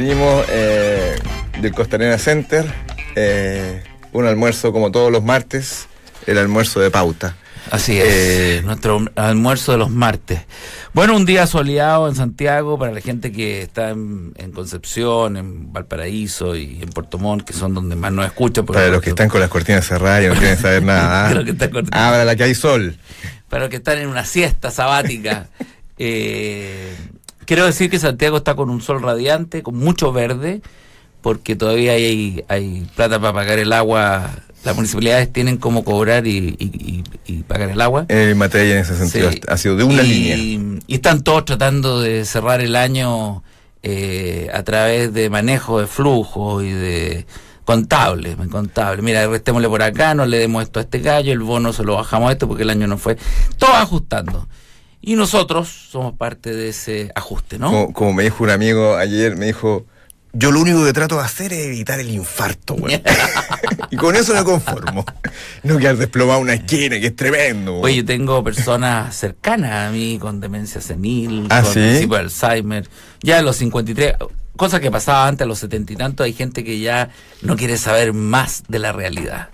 venimos 0.00 0.44
eh, 0.50 1.16
del 1.60 1.72
Costanera 1.72 2.16
Center, 2.16 2.64
eh, 3.16 3.82
un 4.12 4.24
almuerzo 4.24 4.70
como 4.72 4.92
todos 4.92 5.10
los 5.10 5.24
martes, 5.24 5.88
el 6.28 6.38
almuerzo 6.38 6.78
de 6.78 6.92
pauta. 6.92 7.34
Así 7.72 7.98
es, 7.98 8.06
Eh, 8.08 8.62
nuestro 8.64 9.04
almuerzo 9.16 9.72
de 9.72 9.78
los 9.78 9.90
martes. 9.90 10.42
Bueno, 10.94 11.16
un 11.16 11.26
día 11.26 11.48
soleado 11.48 12.08
en 12.08 12.14
Santiago 12.14 12.78
para 12.78 12.92
la 12.92 13.00
gente 13.00 13.32
que 13.32 13.62
está 13.62 13.90
en, 13.90 14.32
en 14.36 14.52
Concepción, 14.52 15.36
en 15.36 15.72
Valparaíso 15.72 16.54
y 16.54 16.80
en 16.82 16.88
Puerto 16.90 17.18
Montt, 17.18 17.44
que 17.44 17.52
son 17.52 17.74
donde 17.74 17.96
más 17.96 18.12
nos 18.12 18.26
escuchan. 18.26 18.64
Para 18.66 18.88
los 18.88 19.02
que 19.02 19.10
están 19.10 19.28
con 19.28 19.40
las 19.40 19.50
cortinas 19.50 19.84
cerradas 19.88 20.22
y 20.24 20.28
no 20.28 20.34
quieren 20.34 20.56
saber 20.56 20.82
nada. 20.84 21.24
Para 21.24 21.34
los 21.34 21.44
que 21.44 21.50
están 21.50 21.70
con- 21.70 21.88
Abra 21.92 22.24
la 22.24 22.36
que 22.36 22.44
hay 22.44 22.54
sol. 22.54 22.96
para 23.48 23.64
los 23.64 23.70
que 23.70 23.76
están 23.78 23.98
en 23.98 24.06
una 24.06 24.24
siesta 24.24 24.70
sabática. 24.70 25.48
eh, 25.98 26.94
quiero 27.50 27.66
decir 27.66 27.90
que 27.90 27.98
Santiago 27.98 28.36
está 28.36 28.54
con 28.54 28.70
un 28.70 28.80
sol 28.80 29.02
radiante, 29.02 29.64
con 29.64 29.74
mucho 29.76 30.12
verde, 30.12 30.62
porque 31.20 31.56
todavía 31.56 31.94
hay, 31.94 32.44
hay 32.46 32.86
plata 32.94 33.18
para 33.18 33.32
pagar 33.32 33.58
el 33.58 33.72
agua. 33.72 34.30
Las 34.62 34.76
municipalidades 34.76 35.32
tienen 35.32 35.56
cómo 35.56 35.82
cobrar 35.82 36.28
y, 36.28 36.54
y- 36.60 37.02
y- 37.26 37.32
y 37.32 37.42
pagar 37.42 37.70
el 37.70 37.80
agua. 37.80 38.06
En 38.08 38.38
materia 38.38 38.74
en 38.76 38.82
ese 38.82 38.96
sentido 38.96 39.32
Sí. 39.32 39.40
ha 39.48 39.56
sido 39.56 39.74
de 39.74 39.82
una 39.82 40.00
línea. 40.04 40.36
Y 40.36 40.94
están 40.94 41.22
todos 41.24 41.44
tratando 41.44 42.00
de 42.00 42.24
cerrar 42.24 42.60
el 42.60 42.76
año 42.76 43.42
eh, 43.82 44.48
a 44.54 44.62
través 44.62 45.12
de 45.12 45.28
manejo 45.28 45.80
de 45.80 45.88
flujo 45.88 46.62
y 46.62 46.70
de 46.70 47.26
contable, 47.64 48.36
contable. 48.48 49.02
Mira, 49.02 49.26
restémosle 49.26 49.68
por 49.68 49.82
acá, 49.82 50.14
no 50.14 50.24
le 50.24 50.38
demos 50.38 50.62
esto 50.62 50.78
a 50.78 50.82
este 50.82 51.00
gallo, 51.00 51.32
el 51.32 51.40
bono 51.40 51.72
se 51.72 51.82
lo 51.82 51.94
bajamos 51.96 52.28
a 52.28 52.32
esto 52.32 52.46
porque 52.46 52.62
el 52.62 52.70
año 52.70 52.86
no 52.86 52.96
fue. 52.96 53.16
Todo 53.58 53.72
ajustando. 53.74 54.46
Y 55.02 55.16
nosotros 55.16 55.68
somos 55.90 56.14
parte 56.14 56.52
de 56.54 56.68
ese 56.68 57.10
ajuste, 57.14 57.58
¿no? 57.58 57.70
Como, 57.70 57.92
como 57.92 58.12
me 58.12 58.22
dijo 58.24 58.44
un 58.44 58.50
amigo 58.50 58.96
ayer, 58.96 59.34
me 59.36 59.46
dijo, 59.46 59.86
yo 60.34 60.50
lo 60.52 60.60
único 60.60 60.84
que 60.84 60.92
trato 60.92 61.16
de 61.16 61.22
hacer 61.24 61.52
es 61.54 61.66
evitar 61.66 61.98
el 62.00 62.10
infarto, 62.10 62.74
güey. 62.74 63.02
y 63.90 63.96
con 63.96 64.14
eso 64.14 64.34
me 64.34 64.44
conformo. 64.44 65.04
No 65.62 65.78
quedar 65.78 65.96
desplomado 65.96 66.40
una 66.40 66.54
esquina, 66.54 67.00
que 67.00 67.06
es 67.06 67.16
tremendo. 67.16 67.72
güey. 67.78 67.92
Oye, 67.94 67.96
yo 68.02 68.04
tengo 68.04 68.44
personas 68.44 69.16
cercanas 69.16 69.88
a 69.88 69.90
mí 69.90 70.18
con 70.20 70.38
demencia 70.40 70.80
senil, 70.82 71.46
¿Ah, 71.50 71.62
con 71.62 71.72
sí? 71.72 71.80
principio 71.80 72.16
de 72.16 72.22
Alzheimer, 72.24 72.88
ya 73.22 73.38
a 73.38 73.42
los 73.42 73.56
53, 73.56 74.14
cosa 74.56 74.80
que 74.80 74.90
pasaba 74.90 75.26
antes 75.26 75.46
a 75.46 75.48
los 75.48 75.58
70 75.60 75.94
y 75.94 75.96
tanto, 75.96 76.22
hay 76.24 76.34
gente 76.34 76.62
que 76.62 76.78
ya 76.78 77.08
no 77.40 77.56
quiere 77.56 77.78
saber 77.78 78.12
más 78.12 78.64
de 78.68 78.78
la 78.80 78.92
realidad. 78.92 79.48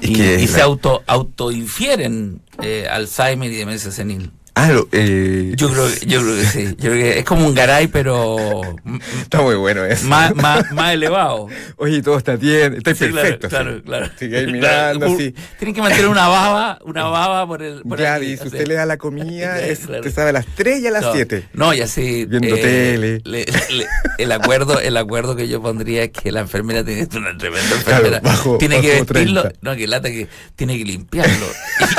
Es 0.00 0.10
y 0.10 0.12
que 0.12 0.40
y 0.40 0.46
la- 0.46 0.52
se 0.52 0.62
auto 0.62 1.02
autoinfieren 1.08 2.40
eh, 2.62 2.86
Alzheimer 2.88 3.50
y 3.50 3.56
demencia 3.56 3.90
senil. 3.90 4.30
Ah, 4.60 4.72
lo- 4.72 4.88
eh, 4.92 5.52
Yo 5.56 5.70
creo, 5.70 5.88
yo 6.06 6.20
creo 6.22 6.34
que 6.36 6.44
sí. 6.44 6.64
Yo 6.78 6.90
creo 6.90 6.94
que 6.94 7.18
es 7.20 7.24
como 7.24 7.46
un 7.46 7.54
garay, 7.54 7.86
pero 7.86 8.60
Está 9.22 9.40
muy 9.40 9.54
bueno 9.54 9.84
eso. 9.84 10.06
más, 10.06 10.34
más, 10.34 10.72
más 10.72 10.92
elevado. 10.94 11.46
Oye, 11.76 12.02
todo 12.02 12.18
está 12.18 12.34
bien, 12.36 12.74
está 12.74 12.94
Sí, 12.94 13.06
perfecto. 13.06 13.48
Claro, 13.48 13.82
claro, 13.82 14.06
claro. 14.06 14.10
Sigue 14.18 14.38
ahí 14.38 14.44
Claro, 14.58 14.98
mirando, 14.98 15.06
un- 15.08 15.14
así. 15.14 15.34
Tienen 15.58 15.74
que 15.74 15.80
mantener 15.82 16.08
una 16.08 16.26
baba, 16.28 16.78
una 16.84 17.04
baba 17.08 17.46
por 17.46 17.62
el. 17.62 17.82
Por 17.82 18.00
Ya, 18.00 18.14
aquí, 18.14 18.26
dice, 18.26 18.42
así. 18.42 18.48
usted 18.48 18.66
le 18.66 18.74
da 18.74 18.84
la 18.86 18.96
comida, 18.96 19.60
es, 19.64 19.80
Claro. 19.80 20.10
sabe 20.10 20.30
a 20.30 20.32
las 20.32 20.46
3 20.56 20.80
y 20.80 20.86
a 20.88 20.90
las 20.90 21.02
No, 21.02 21.12
7. 21.12 21.48
No, 21.52 21.74
y 21.74 21.80
así. 21.80 22.24
Viendo 22.26 22.56
tele. 22.56 23.20
le- 23.24 23.44
le- 23.70 23.86
el 24.18 24.32
acuerdo, 24.32 24.80
el 24.80 24.96
acuerdo 24.96 25.36
que 25.36 25.46
yo 25.46 25.62
pondría 25.62 26.02
es 26.04 26.10
que 26.10 26.32
la 26.32 26.40
enfermera 26.40 26.84
tiene 26.84 27.06
una 27.16 27.36
tremenda 27.38 27.76
enfermera. 27.76 28.20
bajo- 28.20 28.58
tiene 28.58 28.80
que 28.80 28.88
vestirlo, 29.02 29.42
30. 29.42 29.58
no, 29.62 29.76
que 29.76 29.86
lata 29.86 30.08
que 30.10 30.26
tiene 30.56 30.76
que 30.78 30.84
limpiarlo. 30.84 31.46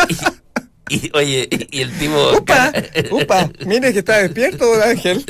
Y, 0.10 0.14
y- 0.14 0.18
y, 0.90 1.12
oye, 1.14 1.48
y 1.72 1.82
el 1.82 1.92
tipo. 1.98 2.38
¡Upa! 2.38 2.72
¡Upa! 3.12 3.50
Mire 3.66 3.94
que 3.94 4.00
está 4.00 4.18
despierto, 4.18 4.66
don 4.66 4.82
Ángel. 4.82 5.23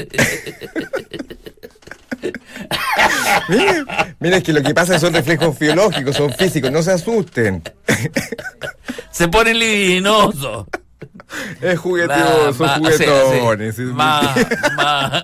mire, 3.49 3.83
mire, 4.19 4.37
es 4.37 4.43
que 4.43 4.53
lo 4.53 4.63
que 4.63 4.73
pasa 4.73 4.99
son 4.99 5.13
reflejos 5.13 5.57
biológicos, 5.59 6.15
son 6.15 6.33
físicos, 6.33 6.71
no 6.71 6.81
se 6.81 6.91
asusten. 6.91 7.61
Se 9.11 9.27
pone 9.27 9.53
libidinoso. 9.53 10.67
Es 11.61 11.79
juguetón, 11.79 12.53
son 12.55 12.69
juguetones. 12.79 13.73
así, 13.73 13.83
así, 13.83 13.93
Más, 13.93 14.35
más. 14.75 15.23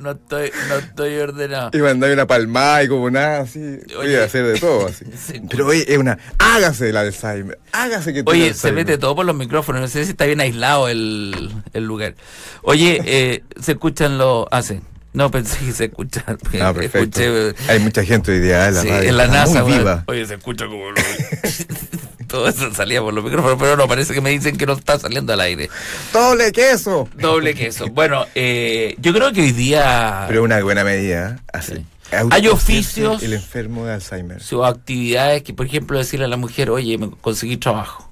No 0.00 0.12
estoy, 0.12 0.50
no 0.68 0.76
estoy 0.76 1.16
ordenado. 1.18 1.70
Y 1.72 1.78
mandar 1.78 2.10
una 2.10 2.26
palmada 2.26 2.82
y 2.82 2.88
como 2.88 3.10
nada, 3.10 3.40
así. 3.40 3.58
Voy 3.94 4.06
Oye. 4.06 4.20
a 4.20 4.24
hacer 4.24 4.44
de 4.46 4.58
todo, 4.58 4.86
así. 4.88 5.04
Sí. 5.16 5.40
Pero 5.50 5.66
oye, 5.66 5.84
es 5.86 5.98
una. 5.98 6.18
Hágase 6.38 6.88
el 6.88 6.96
Alzheimer. 6.96 7.58
Hágase 7.72 8.12
que 8.14 8.22
Oye, 8.26 8.54
se 8.54 8.72
mete 8.72 8.96
todo 8.98 9.14
por 9.14 9.26
los 9.26 9.36
micrófonos. 9.36 9.82
No 9.82 9.88
sé 9.88 10.04
si 10.04 10.10
está 10.12 10.24
bien 10.24 10.40
aislado 10.40 10.88
el, 10.88 11.50
el 11.74 11.84
lugar. 11.84 12.14
Oye, 12.62 13.00
eh, 13.04 13.44
se 13.60 13.72
escuchan 13.72 14.16
los. 14.18 14.46
Ah, 14.50 14.62
sí. 14.62 14.80
No 15.12 15.30
pensé 15.30 15.58
que 15.66 15.72
se 15.72 15.84
escuchan. 15.86 16.24
porque 16.40 16.62
Ah, 16.62 16.72
perfecto. 16.74 17.20
Escuché, 17.20 17.54
Hay 17.70 17.80
mucha 17.80 18.04
gente 18.04 18.32
hoy 18.32 18.38
día 18.38 18.68
en 18.68 18.74
la 18.74 18.82
sí, 18.82 18.88
radio. 18.88 19.08
en 19.10 19.16
la 19.16 19.26
NASA. 19.26 19.64
Muy 19.64 19.72
viva. 19.74 20.04
Oye, 20.06 20.24
se 20.24 20.34
escucha 20.34 20.66
como. 20.66 20.84
todo 22.30 22.48
eso 22.48 22.72
salía 22.72 23.00
por 23.02 23.12
los 23.12 23.24
micrófonos, 23.24 23.56
pero 23.58 23.76
no, 23.76 23.88
parece 23.88 24.14
que 24.14 24.20
me 24.20 24.30
dicen 24.30 24.56
que 24.56 24.66
no 24.66 24.74
está 24.74 24.98
saliendo 24.98 25.32
al 25.32 25.40
aire. 25.40 25.68
¡Doble 26.12 26.52
queso! 26.52 27.08
Doble 27.16 27.54
queso. 27.54 27.86
Bueno, 27.88 28.24
eh, 28.34 28.94
yo 28.98 29.12
creo 29.12 29.32
que 29.32 29.40
hoy 29.42 29.52
día. 29.52 30.24
Pero 30.28 30.42
una 30.44 30.62
buena 30.62 30.84
medida. 30.84 31.40
Así. 31.52 31.74
Sí. 31.74 31.84
Hay 32.30 32.48
oficios- 32.48 33.22
El 33.22 33.34
enfermo 33.34 33.86
de 33.86 33.94
Alzheimer. 33.94 34.42
sus 34.42 34.64
actividades 34.64 35.42
que, 35.42 35.54
por 35.54 35.66
ejemplo, 35.66 35.96
decirle 35.98 36.24
a 36.24 36.28
la 36.28 36.36
mujer, 36.36 36.70
oye, 36.70 36.98
me 36.98 37.10
conseguí 37.10 37.56
trabajo. 37.56 38.10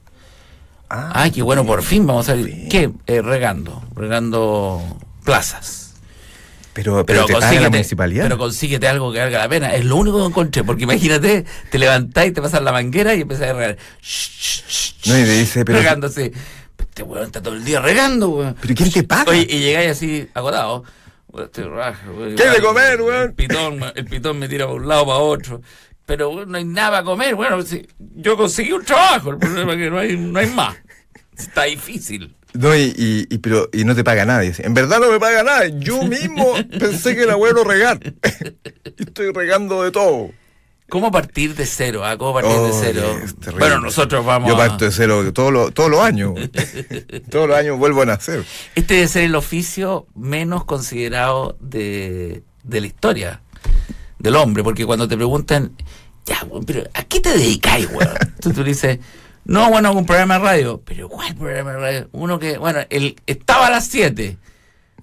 Ah, 0.90 1.10
Ay, 1.14 1.30
qué 1.32 1.42
bueno, 1.42 1.66
por 1.66 1.82
fin 1.82 2.06
vamos 2.06 2.28
a 2.28 2.34
fin. 2.34 2.68
¿Qué? 2.70 2.90
Eh, 3.06 3.20
regando, 3.22 3.82
regando 3.94 4.82
plazas. 5.24 5.87
Pero, 6.78 7.04
pero, 7.04 7.24
te 7.26 7.32
paga 7.32 7.52
la 7.60 7.70
municipalidad. 7.70 8.24
pero 8.24 8.38
consíguete 8.38 8.86
algo 8.86 9.12
que 9.12 9.18
valga 9.18 9.38
la 9.38 9.48
pena. 9.48 9.74
Es 9.74 9.84
lo 9.84 9.96
único 9.96 10.20
que 10.20 10.26
encontré, 10.26 10.62
porque 10.62 10.84
imagínate, 10.84 11.44
te 11.70 11.78
levantás 11.78 12.26
y 12.26 12.30
te 12.30 12.40
pasas 12.40 12.62
la 12.62 12.70
manguera 12.70 13.14
y 13.16 13.22
empiezas 13.22 13.48
a 13.48 13.52
regar. 13.52 13.76
No, 15.06 15.18
y 15.18 15.22
te 15.24 15.38
dice, 15.38 15.64
pero- 15.64 15.78
Regándose. 15.78 16.32
Este 16.78 17.02
weón 17.02 17.26
está 17.26 17.42
todo 17.42 17.54
el 17.54 17.64
día 17.64 17.80
regando, 17.80 18.28
weón. 18.28 18.56
¿Pero 18.60 18.74
quién 18.74 18.92
te 18.92 19.02
paga? 19.02 19.30
Oye, 19.30 19.46
y 19.50 19.58
llegáis 19.60 19.90
así, 19.90 20.28
agotado. 20.34 20.84
Weón. 21.28 21.50
¿Qué 22.36 22.42
hay 22.44 22.54
de 22.56 22.62
comer, 22.62 23.00
weón? 23.02 23.22
El 23.22 23.34
pitón, 23.34 23.80
el 23.94 24.04
pitón 24.04 24.38
me 24.38 24.48
tira 24.48 24.66
para 24.66 24.76
un 24.76 24.86
lado, 24.88 25.04
para 25.06 25.18
otro. 25.18 25.60
Pero 26.06 26.30
weón, 26.30 26.50
no 26.52 26.58
hay 26.58 26.64
nada 26.64 26.90
para 26.90 27.02
comer. 27.04 27.34
Bueno, 27.34 27.58
yo 27.98 28.36
conseguí 28.36 28.72
un 28.72 28.84
trabajo. 28.84 29.30
El 29.30 29.38
problema 29.38 29.72
es 29.72 29.78
que 29.78 29.90
no 29.90 29.98
hay, 29.98 30.16
no 30.16 30.38
hay 30.38 30.46
más. 30.46 30.76
Está 31.36 31.64
difícil. 31.64 32.34
No, 32.54 32.74
y, 32.74 32.94
y, 32.96 33.26
y- 33.34 33.38
pero, 33.38 33.68
y 33.72 33.84
no 33.84 33.94
te 33.94 34.02
paga 34.04 34.24
nadie. 34.24 34.52
En 34.58 34.74
verdad 34.74 34.98
no 35.00 35.10
me 35.10 35.20
paga 35.20 35.42
nada. 35.42 35.66
Yo 35.68 36.02
mismo 36.04 36.54
pensé 36.78 37.14
que 37.14 37.22
era 37.22 37.34
bueno 37.36 37.62
regar. 37.64 38.00
Estoy 38.96 39.32
regando 39.32 39.82
de 39.82 39.90
todo. 39.90 40.30
¿Cómo 40.88 41.12
partir 41.12 41.54
de 41.54 41.66
cero? 41.66 42.02
ah? 42.06 42.16
¿Cómo 42.16 42.32
partir 42.32 42.56
de 42.58 42.70
cero? 42.72 43.20
Bueno, 43.58 43.78
nosotros 43.80 44.24
vamos 44.24 44.48
Yo 44.48 44.56
parto 44.56 44.86
de 44.86 44.90
cero 44.90 45.30
todos 45.34 45.52
los 45.52 45.74
todos 45.74 45.90
los 45.90 46.00
años. 46.00 46.32
todos 47.30 47.46
los 47.46 47.58
años 47.58 47.78
vuelvo 47.78 48.00
a 48.02 48.06
nacer. 48.06 48.42
Este 48.74 48.94
debe 48.94 49.08
ser 49.08 49.24
el 49.24 49.34
oficio 49.34 50.06
menos 50.14 50.64
considerado 50.64 51.58
de, 51.60 52.42
de 52.64 52.80
la 52.80 52.86
historia 52.86 53.42
del 54.18 54.34
hombre, 54.36 54.62
porque 54.64 54.86
cuando 54.86 55.06
te 55.06 55.16
preguntan, 55.16 55.72
ya, 56.24 56.46
pero 56.66 56.84
¿a 56.94 57.04
qué 57.04 57.20
te 57.20 57.36
dedicáis, 57.36 57.86
weón? 57.92 58.08
Tú, 58.40 58.52
tú 58.54 58.64
dices, 58.64 58.98
no, 59.44 59.70
bueno, 59.70 59.92
un 59.92 60.04
programa 60.06 60.34
de 60.38 60.44
radio. 60.44 60.82
Pero 60.84 61.08
¿cuál 61.08 61.34
programa 61.34 61.72
de 61.72 61.78
radio? 61.78 62.08
Uno 62.12 62.38
que, 62.38 62.58
bueno, 62.58 62.80
el, 62.90 63.16
estaba 63.26 63.68
a 63.68 63.70
las 63.70 63.86
7, 63.88 64.36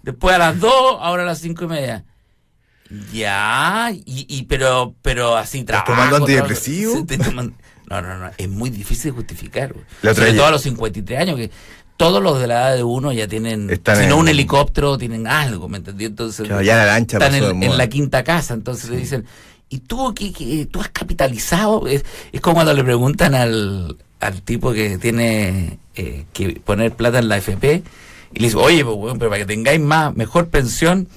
después 0.03 0.35
a 0.35 0.37
las 0.39 0.59
2, 0.59 0.71
ahora 0.99 1.23
a 1.23 1.25
las 1.25 1.39
5 1.39 1.63
y 1.63 1.67
media. 1.67 2.05
Ya, 3.11 3.91
y, 3.93 4.25
y 4.29 4.43
pero, 4.43 4.93
pero 5.01 5.35
así 5.35 5.63
trabajo. 5.63 5.91
tomando 5.91 6.17
antidepresivo? 6.17 7.05
No, 7.89 8.01
no, 8.01 8.17
no, 8.17 8.31
es 8.37 8.49
muy 8.49 8.69
difícil 8.69 9.11
de 9.11 9.17
justificar. 9.17 9.75
La 10.01 10.13
Sobre 10.15 10.33
todo 10.33 10.45
a 10.47 10.51
los 10.51 10.61
53 10.61 11.19
años, 11.19 11.35
que 11.37 11.51
todos 11.97 12.21
los 12.21 12.39
de 12.39 12.47
la 12.47 12.55
edad 12.69 12.75
de 12.75 12.83
uno 12.83 13.11
ya 13.11 13.27
tienen, 13.27 13.69
Están 13.69 13.97
si 13.97 14.07
no 14.07 14.15
en- 14.15 14.19
un 14.21 14.27
helicóptero, 14.27 14.97
tienen 14.97 15.27
algo, 15.27 15.67
¿me 15.69 15.77
entendí? 15.77 16.05
Entonces, 16.05 16.47
Claro, 16.47 16.61
ya 16.61 16.77
la 16.77 16.85
lancha 16.85 17.17
están 17.17 17.35
en 17.63 17.77
la 17.77 17.87
quinta 17.87 18.23
casa, 18.23 18.53
entonces 18.53 18.89
le 18.89 18.97
dicen, 18.97 19.25
¿y 19.69 19.79
tú 19.79 20.13
qué, 20.15 20.33
qué- 20.33 20.65
tú 20.65 20.81
has 20.81 20.89
capitalizado? 20.89 21.87
Es, 21.87 22.03
es 22.31 22.41
como 22.41 22.55
cuando 22.55 22.73
le 22.73 22.83
preguntan 22.83 23.33
al, 23.35 23.97
al 24.19 24.41
tipo 24.41 24.73
que 24.73 24.97
tiene 24.97 25.77
eh, 25.95 26.25
que 26.33 26.61
poner 26.63 26.91
plata 26.91 27.19
en 27.19 27.29
la 27.29 27.37
FP 27.37 27.83
y 28.33 28.39
le 28.39 28.47
dice, 28.47 28.57
oye, 28.57 28.83
pues, 28.83 28.97
weón, 28.97 29.17
pero 29.17 29.29
para 29.29 29.39
que 29.39 29.45
tengáis 29.45 29.79
más, 29.79 30.13
mejor 30.15 30.49
pensión, 30.49 31.07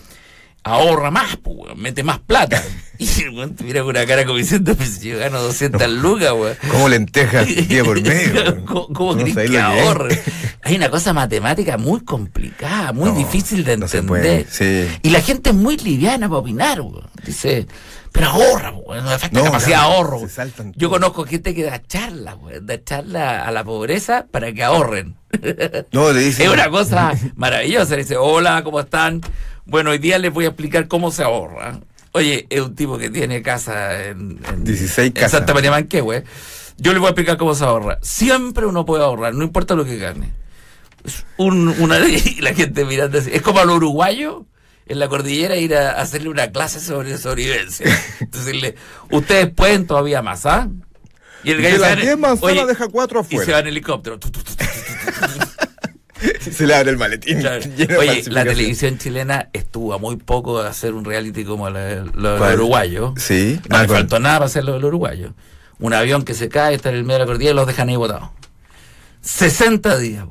ahorra 0.63 1.11
más, 1.11 1.37
pues, 1.37 1.57
weón, 1.59 1.81
mete 1.81 2.03
más 2.03 2.19
plata. 2.21 2.63
Y 3.01 3.23
el 3.23 3.31
weón 3.31 3.55
te 3.55 3.63
mira 3.63 3.83
con 3.83 3.91
una 3.91 4.05
cara 4.07 4.25
como 4.25 4.39
diciendo, 4.39 4.75
pues 4.75 5.01
yo 5.01 5.19
gano 5.19 5.41
200 5.41 5.89
lucas, 5.89 6.33
weón. 6.33 6.57
Como 6.69 6.89
lentejas 6.89 7.47
día 7.47 7.85
por 7.85 8.03
medio. 8.03 8.65
¿Cómo, 8.67 8.89
cómo 8.89 9.15
No 9.15 9.23
crees 9.23 9.37
que 9.37 9.47
que 9.53 9.61
ahorre? 9.61 10.21
Hay 10.63 10.77
una 10.77 10.91
cosa 10.91 11.13
matemática 11.13 11.79
muy 11.79 12.01
complicada, 12.01 12.93
muy 12.93 13.11
No, 13.11 13.17
difícil 13.17 13.65
de 13.65 13.77
no 13.77 13.87
entender. 13.87 14.07
puede, 14.09 14.47
sí. 14.51 14.99
Y 15.03 15.11
la 15.11 15.21
gente 15.21 15.51
es 15.51 15.57
muy 15.57 15.77
liviana 15.77 16.29
para 16.29 16.41
opinar, 16.41 16.81
weón. 16.81 17.09
Dice, 17.25 17.67
pero 18.13 18.27
ahorra, 18.29 18.73
weón, 18.73 19.05
no 19.05 19.11
falta 19.19 19.29
No, 19.39 19.45
capacidad 19.45 19.79
claro, 19.79 19.91
de 19.91 19.95
ahorro. 19.95 20.73
Yo 20.77 20.91
conozco 20.91 21.25
gente 21.25 21.55
que 21.55 21.63
da 21.65 21.81
charla, 21.83 22.35
weón, 22.35 22.67
da 22.67 22.83
charla 22.83 23.45
a 23.47 23.53
la 23.53 23.63
pobreza 23.65 24.27
para 24.31 24.53
que 24.53 24.63
ahorren. 24.65 25.17
No, 25.93 26.13
le 26.13 26.21
dicen. 26.21 26.47
Es 26.47 26.53
una 26.53 26.69
cosa 26.71 27.13
maravillosa. 27.37 27.93
Le 27.97 28.03
dice, 28.03 28.17
hola, 28.17 28.63
¿cómo 28.65 28.81
están? 28.81 29.21
Bueno, 29.65 29.91
hoy 29.91 29.99
día 29.99 30.19
les 30.19 30.33
voy 30.33 30.45
a 30.47 30.49
explicar 30.49 30.89
cómo 30.89 31.11
se 31.11 31.23
ahorra. 31.23 31.79
Oye, 32.13 32.47
es 32.51 32.61
un 32.63 32.75
tipo 32.75 32.99
que 32.99 33.11
tiene 33.11 33.43
casa 33.43 34.03
en, 34.07 34.41
en 34.51 34.65
16 34.65 35.07
en 35.09 35.13
casas. 35.13 35.31
Santa 35.33 35.55
María 35.55 35.71
Manquehue. 35.71 36.25
Yo 36.79 36.93
le 36.93 36.99
voy 36.99 37.07
a 37.07 37.11
explicar 37.11 37.37
cómo 37.37 37.55
se 37.55 37.65
ahorra. 37.65 37.99
Siempre 38.03 38.65
uno 38.67 38.85
puede 38.87 39.05
ahorrar, 39.05 39.35
no 39.35 39.45
importa 39.45 39.75
lo 39.75 39.85
que 39.85 39.99
gane. 39.99 40.33
Un, 41.37 41.69
una 41.81 41.99
y 42.09 42.41
la 42.41 42.55
gente 42.55 42.85
mirando 42.85 43.19
así. 43.19 43.31
Es 43.33 43.43
como 43.43 43.61
a 43.61 43.65
los 43.65 43.77
uruguayos 43.77 44.43
en 44.87 44.99
la 44.99 45.09
cordillera 45.09 45.57
ir 45.57 45.75
a 45.77 45.93
hacerle 46.01 46.29
una 46.29 46.51
clase 46.51 46.81
sobre 46.81 47.17
sobrevivencia. 47.19 47.87
Decirle, 48.31 48.75
ustedes 49.11 49.49
pueden 49.55 49.87
todavía 49.87 50.23
más, 50.23 50.47
¿ah? 50.47 50.69
Y 51.45 51.53
el 51.53 51.59
De 51.59 51.63
gallo 51.65 51.79
las 51.79 51.89
va 51.91 51.93
en- 51.95 52.01
10 52.01 52.19
manzanas 52.19 52.67
deja 52.67 52.89
4 52.89 53.21
y 53.21 53.25
se 53.25 53.35
afuera. 53.37 53.53
va 53.55 53.59
en 53.61 53.67
helicóptero. 53.69 54.19
Se 56.51 56.67
le 56.67 56.75
abre 56.75 56.91
el 56.91 56.97
maletín. 56.99 57.39
Claro. 57.41 57.61
de 57.77 57.97
Oye, 57.97 58.25
la 58.27 58.45
televisión 58.45 58.99
chilena 58.99 59.51
estuvo 59.53 59.95
a 59.95 59.99
muy 59.99 60.17
poco 60.17 60.61
de 60.63 60.69
hacer 60.69 60.95
un 60.95 61.05
reality 61.05 61.45
como 61.45 61.71
lo 61.71 61.79
de 61.79 62.05
los 62.15 62.39
¿Cuál? 62.39 62.55
uruguayos. 62.55 63.13
Sí. 63.23 63.61
No 63.69 63.81
le 63.81 63.89
faltó 63.89 64.19
nada 64.19 64.39
para 64.39 64.47
hacer 64.47 64.65
lo 64.65 64.73
de 64.75 64.81
los 64.81 64.89
uruguayos. 64.89 65.33
Un 65.79 65.95
avión 65.95 66.25
que 66.25 66.35
se 66.35 66.49
cae, 66.49 66.75
está 66.75 66.89
en 66.89 66.97
el 66.97 67.05
medio 67.05 67.15
de 67.15 67.21
la 67.21 67.27
cordillera 67.27 67.53
y 67.53 67.57
los 67.57 67.67
dejan 67.69 67.89
ahí 67.89 67.95
botados. 67.97 68.31
60 69.21 69.97
días. 69.99 70.25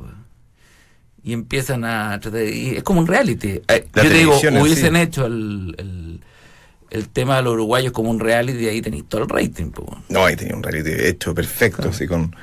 Y 1.27 1.33
empiezan 1.33 1.83
a 1.83 2.19
tratar 2.21 2.39
de- 2.39 2.55
y 2.55 2.75
es 2.77 2.83
como 2.83 3.01
un 3.01 3.07
reality. 3.07 3.59
Eh, 3.67 3.85
La 3.93 4.03
yo 4.03 4.09
te 4.09 4.15
digo, 4.17 4.39
hubiesen 4.61 4.95
sí. 4.95 5.01
hecho 5.01 5.25
el, 5.25 5.75
el, 5.77 6.21
el 6.89 7.09
tema 7.09 7.35
de 7.35 7.41
los 7.43 7.53
uruguayos 7.53 7.91
como 7.91 8.09
un 8.09 8.19
reality 8.21 8.59
y 8.63 8.67
ahí 8.69 8.81
tenéis 8.81 9.03
todo 9.09 9.23
el 9.23 9.29
rating, 9.29 9.71
weón. 9.77 10.03
No, 10.07 10.25
ahí 10.25 10.37
tenía 10.37 10.55
un 10.55 10.63
reality 10.63 10.89
hecho 11.05 11.35
perfecto, 11.35 11.89
así 11.89 12.07
con, 12.07 12.33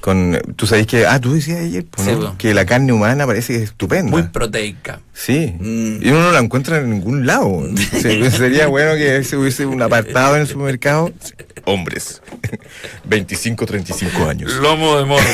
con. 0.00 0.40
Tú 0.54 0.68
sabes 0.68 0.86
que. 0.86 1.06
Ah, 1.06 1.20
tú 1.20 1.32
decías 1.34 1.58
ayer, 1.58 1.84
pues, 1.90 2.06
Sí, 2.06 2.14
¿no? 2.14 2.38
que 2.38 2.54
la 2.54 2.64
carne 2.66 2.92
humana 2.92 3.26
parece 3.26 3.54
que 3.54 3.56
es 3.58 3.70
estupenda. 3.70 4.12
Muy 4.12 4.22
proteica. 4.22 5.00
Sí. 5.12 5.52
Mm. 5.58 5.98
Y 6.00 6.08
uno 6.10 6.22
no 6.22 6.30
la 6.30 6.38
encuentra 6.38 6.78
en 6.78 6.88
ningún 6.90 7.26
lado. 7.26 7.64
Se- 8.00 8.30
sería 8.30 8.68
bueno 8.68 8.94
que 8.94 9.24
se 9.24 9.36
hubiese 9.36 9.66
un 9.66 9.82
apartado 9.82 10.36
en 10.36 10.42
el 10.42 10.46
supermercado. 10.46 11.12
Hombres. 11.64 12.22
25, 13.06 13.66
35 13.66 14.28
años. 14.28 14.52
Lomo 14.54 14.96
de 14.98 15.04
mórbido. 15.04 15.30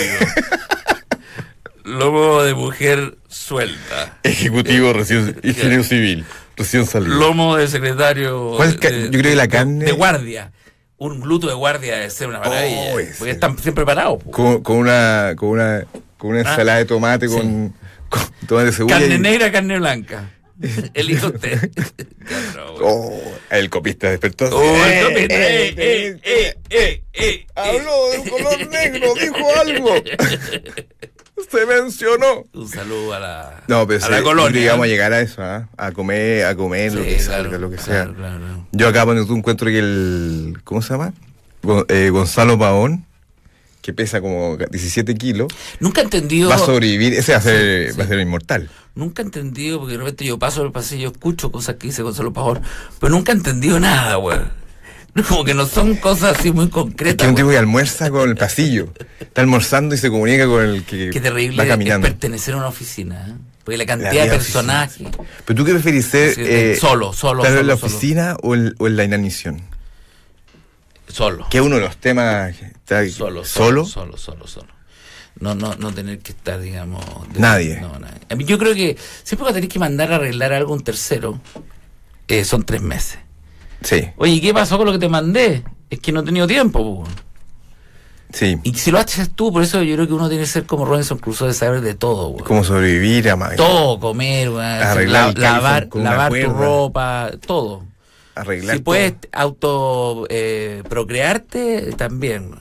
Lomo 1.86 2.42
de 2.42 2.54
mujer 2.54 3.16
suelta. 3.28 4.18
Ejecutivo 4.24 4.92
recién. 4.92 5.38
Ingeniero 5.42 5.84
civil. 5.84 6.24
Recién 6.56 6.84
salido. 6.86 7.14
Lomo 7.14 7.56
de 7.56 7.68
secretario. 7.68 8.54
¿Cuál 8.56 8.76
de- 8.78 9.04
yo 9.04 9.10
creo 9.10 9.22
que 9.22 9.36
la 9.36 9.46
carne- 9.48 9.84
De 9.84 9.92
guardia. 9.92 10.52
Un 10.98 11.20
gluto 11.20 11.46
de 11.46 11.54
guardia 11.54 11.94
debe 11.96 12.10
ser 12.10 12.28
una 12.28 12.40
maravilla. 12.40 12.92
Oh, 12.94 12.98
porque 13.18 13.30
están 13.30 13.56
siempre 13.58 13.84
parados. 13.84 14.20
Con, 14.30 14.62
con 14.62 14.76
una. 14.78 15.34
Con 15.36 15.50
una. 15.50 15.84
Con 16.18 16.30
una 16.30 16.40
Ah, 16.40 16.50
ensalada 16.50 16.78
de 16.78 16.84
tomate 16.86 17.28
sí. 17.28 17.34
con, 17.36 17.74
con 18.08 18.22
tomate 18.48 18.66
de 18.66 18.72
cebolla. 18.72 18.98
Carne 18.98 19.14
y- 19.14 19.18
negra, 19.18 19.52
carne 19.52 19.78
blanca. 19.78 20.30
Elija 20.94 21.26
usted. 21.26 21.70
Oh, 22.80 23.12
el 23.50 23.68
copista 23.68 24.08
despertó. 24.08 24.46
Oh, 24.50 24.62
Eh, 24.86 25.02
eh, 25.02 25.26
eh, 25.28 25.74
eh, 25.76 26.18
eh, 26.24 26.56
eh, 26.70 27.02
eh, 27.12 27.46
Habló 27.54 28.10
de 28.10 28.18
un 28.20 28.28
color 28.30 28.66
negro, 28.68 29.14
dijo 29.14 29.56
algo. 29.60 29.94
Se 31.50 31.66
mencionó. 31.66 32.44
Un 32.54 32.68
saludo 32.68 33.12
a 33.14 33.20
la, 33.20 33.62
No, 33.68 33.86
pero 33.86 34.02
a 34.02 34.06
sí, 34.06 34.10
la 34.12 34.22
colonia. 34.22 34.58
digamos 34.60 34.84
a 34.84 34.88
llegar 34.88 35.12
a 35.12 35.20
eso, 35.20 35.42
¿ah? 35.42 35.68
a 35.76 35.92
comer, 35.92 36.44
a 36.46 36.54
comer 36.56 36.92
lo 36.94 37.02
que 37.02 37.16
claro, 37.16 37.42
salga, 37.44 37.58
lo 37.58 37.70
que 37.70 37.76
claro, 37.76 37.92
sea. 38.10 38.14
claro. 38.14 38.66
Yo 38.72 38.88
acá 38.88 39.04
cuando 39.04 39.26
tú 39.26 39.36
encuentro 39.36 39.68
que 39.68 39.78
el, 39.78 40.58
¿cómo 40.64 40.80
se 40.82 40.94
llama? 40.94 41.12
Eh, 41.88 42.10
Gonzalo 42.10 42.58
Paón, 42.58 43.04
que 43.82 43.92
pesa 43.92 44.20
como 44.20 44.56
17 44.56 45.14
kilos, 45.14 45.48
Nunca 45.78 46.00
he 46.00 46.04
entendido. 46.04 46.48
va 46.48 46.56
a 46.56 46.58
sobrevivir, 46.58 47.12
ese 47.14 47.32
va 47.32 47.38
a 47.38 47.42
ser, 47.42 47.92
Sí, 47.92 47.98
va 47.98 48.04
a 48.04 48.08
ser 48.08 48.18
inmortal. 48.18 48.70
Nunca 48.94 49.22
he 49.22 49.26
entendido, 49.26 49.78
porque 49.78 49.92
de 49.92 49.98
repente 49.98 50.24
yo 50.24 50.38
paso 50.38 50.64
el 50.64 50.72
pasillo, 50.72 51.08
escucho 51.10 51.52
cosas 51.52 51.76
que 51.76 51.88
dice 51.88 52.02
Gonzalo 52.02 52.32
Pajón, 52.32 52.62
pero 52.98 53.10
nunca 53.12 53.32
he 53.32 53.34
entendido 53.36 53.78
nada, 53.78 54.16
güey. 54.16 54.38
Como 55.28 55.44
que 55.44 55.54
no 55.54 55.66
son 55.66 55.96
cosas 55.96 56.38
así 56.38 56.52
muy 56.52 56.64
Es 56.64 56.70
que 56.70 56.74
concretas. 56.74 57.24
es 57.24 57.30
un 57.30 57.36
tipo 57.36 57.48
que 57.48 57.58
almuerza 57.58 58.10
con 58.10 58.28
el 58.28 58.36
pasillo. 58.36 58.92
Está 59.20 59.40
almorzando 59.40 59.94
y 59.94 59.98
se 59.98 60.10
comunica 60.10 60.46
con 60.46 60.62
el 60.64 60.84
que 60.84 61.10
Qué 61.10 61.20
terrible 61.20 61.56
va 61.56 61.64
es 61.64 61.68
caminando. 61.70 62.06
pertenecer 62.06 62.54
a 62.54 62.58
una 62.58 62.68
oficina, 62.68 63.26
¿eh? 63.28 63.34
Porque 63.64 63.78
la 63.78 63.86
cantidad 63.86 64.24
de 64.24 64.28
personajes. 64.30 65.08
Pero 65.44 65.56
tú 65.56 65.64
qué 65.64 65.72
preferís 65.72 66.06
ser 66.06 66.34
Sí, 66.34 66.42
eh, 66.44 66.78
solo, 66.80 67.12
solo, 67.12 67.42
estar 67.42 67.58
en 67.58 67.66
la 67.66 67.76
solo. 67.76 67.86
oficina 67.86 68.36
o, 68.42 68.54
en, 68.54 68.74
o 68.78 68.86
en 68.86 68.96
la 68.96 69.02
inanición? 69.04 69.60
Solo. 71.08 71.46
Que 71.50 71.58
es 71.58 71.64
uno 71.64 71.76
de 71.76 71.82
los 71.82 71.96
temas 71.96 72.54
que 72.56 72.66
está- 72.66 73.08
Solo, 73.08 73.44
solo. 73.44 73.84
solo, 73.84 74.16
solo, 74.16 74.16
solo, 74.18 74.46
solo. 74.46 74.68
No, 75.40 75.54
no, 75.54 75.74
no 75.76 75.92
tener 75.92 76.18
que 76.20 76.32
estar, 76.32 76.60
digamos. 76.60 77.04
de- 77.32 77.40
Nadie. 77.40 77.80
No, 77.80 77.98
nadie. 77.98 78.44
Yo 78.44 78.58
creo 78.58 78.74
que 78.74 78.96
siempre 79.22 79.48
que 79.48 79.54
tenés 79.54 79.68
que 79.68 79.78
mandar 79.78 80.12
a 80.12 80.16
arreglar 80.16 80.52
algo 80.52 80.72
a 80.72 80.76
un 80.76 80.84
tercero, 80.84 81.40
eh, 82.28 82.44
son 82.44 82.64
tres 82.64 82.82
meses. 82.82 83.18
Sí, 83.82 84.08
Oye, 84.16 84.40
¿qué 84.40 84.52
pasó 84.54 84.76
con 84.78 84.86
lo 84.86 84.92
que 84.92 84.98
te 84.98 85.08
mandé? 85.08 85.62
Es 85.90 86.00
que 86.00 86.10
no 86.12 86.20
he 86.20 86.24
tenido 86.24 86.46
tiempo, 86.46 86.82
po. 87.04 87.08
sí. 88.32 88.58
Y 88.64 88.74
si 88.74 88.90
lo 88.90 88.98
haces 88.98 89.30
tú, 89.34 89.52
por 89.52 89.62
eso 89.62 89.82
yo 89.82 89.94
creo 89.94 90.06
que 90.06 90.12
uno 90.14 90.28
tiene 90.28 90.42
que 90.44 90.48
ser 90.50 90.64
como 90.64 90.84
Robinson 90.84 91.18
Crusoe 91.18 91.48
de 91.48 91.54
saber 91.54 91.80
de 91.80 91.94
todo, 91.94 92.30
güey. 92.30 92.44
Cómo 92.44 92.64
sobrevivir 92.64 93.28
a 93.30 93.56
Todo, 93.56 94.00
comer, 94.00 94.50
güey. 94.50 94.64
Arreglar 94.64 95.38
lavar, 95.38 95.88
lavar 95.94 96.32
tu 96.32 96.50
ropa, 96.50 97.30
todo. 97.46 97.84
arreglar 98.34 98.76
si 98.76 98.82
puedes 98.82 99.14
todo. 99.20 99.30
auto 99.32 100.26
eh, 100.30 100.82
procrearte, 100.88 101.92
también. 101.96 102.52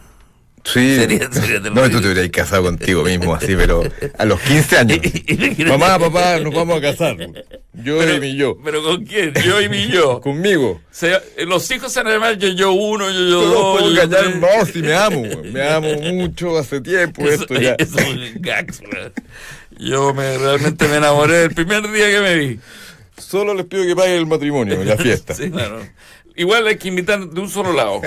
Sí. 0.63 0.95
Sería- 0.99 1.31
sería 1.31 1.59
no, 1.59 1.89
tú 1.89 2.01
te 2.01 2.07
hubieras 2.11 2.29
casado 2.29 2.63
contigo 2.63 3.03
mismo, 3.03 3.33
así, 3.35 3.55
pero 3.55 3.81
a 4.17 4.25
los 4.25 4.39
15 4.41 4.77
años. 4.77 4.99
Mamá, 5.67 5.97
papá, 5.99 6.39
nos 6.39 6.53
vamos 6.53 6.77
a 6.77 6.81
casar. 6.81 7.15
Yo 7.83 8.01
y 8.15 8.19
mi 8.19 8.35
yo. 8.35 8.57
¿Pero 8.63 8.81
con 8.83 9.03
quién? 9.05 9.33
Yo 9.45 9.61
y 9.61 9.69
mi 9.69 9.87
yo. 9.87 10.21
Conmigo. 10.23 10.79
Se- 10.91 11.13
eh, 11.37 11.45
los 11.45 11.69
hijos 11.71 11.91
se 11.91 11.99
van 12.01 12.07
a 12.07 12.13
llamar 12.15 12.37
yo, 12.37 12.47
yo 12.49 12.71
uno, 12.73 13.09
yo, 13.11 13.19
yo 13.29 13.41
dos. 13.45 13.79
puedo 13.79 13.93
yo 13.93 14.01
engañar, 14.03 14.23
tres. 14.31 14.35
no, 14.41 14.65
si 14.65 14.81
me 14.81 14.93
amo, 14.95 15.23
me 15.51 15.61
amo 15.69 15.93
mucho, 16.13 16.57
hace 16.57 16.81
tiempo 16.81 17.21
Eso, 17.23 17.41
esto 17.43 17.55
ya. 17.59 17.75
eso 17.77 17.97
es 17.99 18.07
un 18.07 18.41
gags. 18.41 18.81
Yo 19.77 20.13
me, 20.13 20.37
realmente 20.37 20.87
me 20.87 20.95
enamoré 20.97 21.43
el 21.43 21.53
primer 21.53 21.91
día 21.91 22.07
que 22.09 22.19
me 22.21 22.35
vi. 22.35 22.59
Solo 23.17 23.53
les 23.53 23.65
pido 23.65 23.85
que 23.85 23.95
paguen 23.95 24.15
el 24.17 24.25
matrimonio 24.25 24.75
en 24.81 24.87
la 24.87 24.97
fiesta. 24.97 25.33
Sí, 25.35 25.49
claro. 25.51 25.81
Igual 26.37 26.67
hay 26.67 26.77
que 26.77 26.87
invitar 26.89 27.29
de 27.29 27.39
un 27.39 27.49
solo 27.49 27.71
lado. 27.73 28.01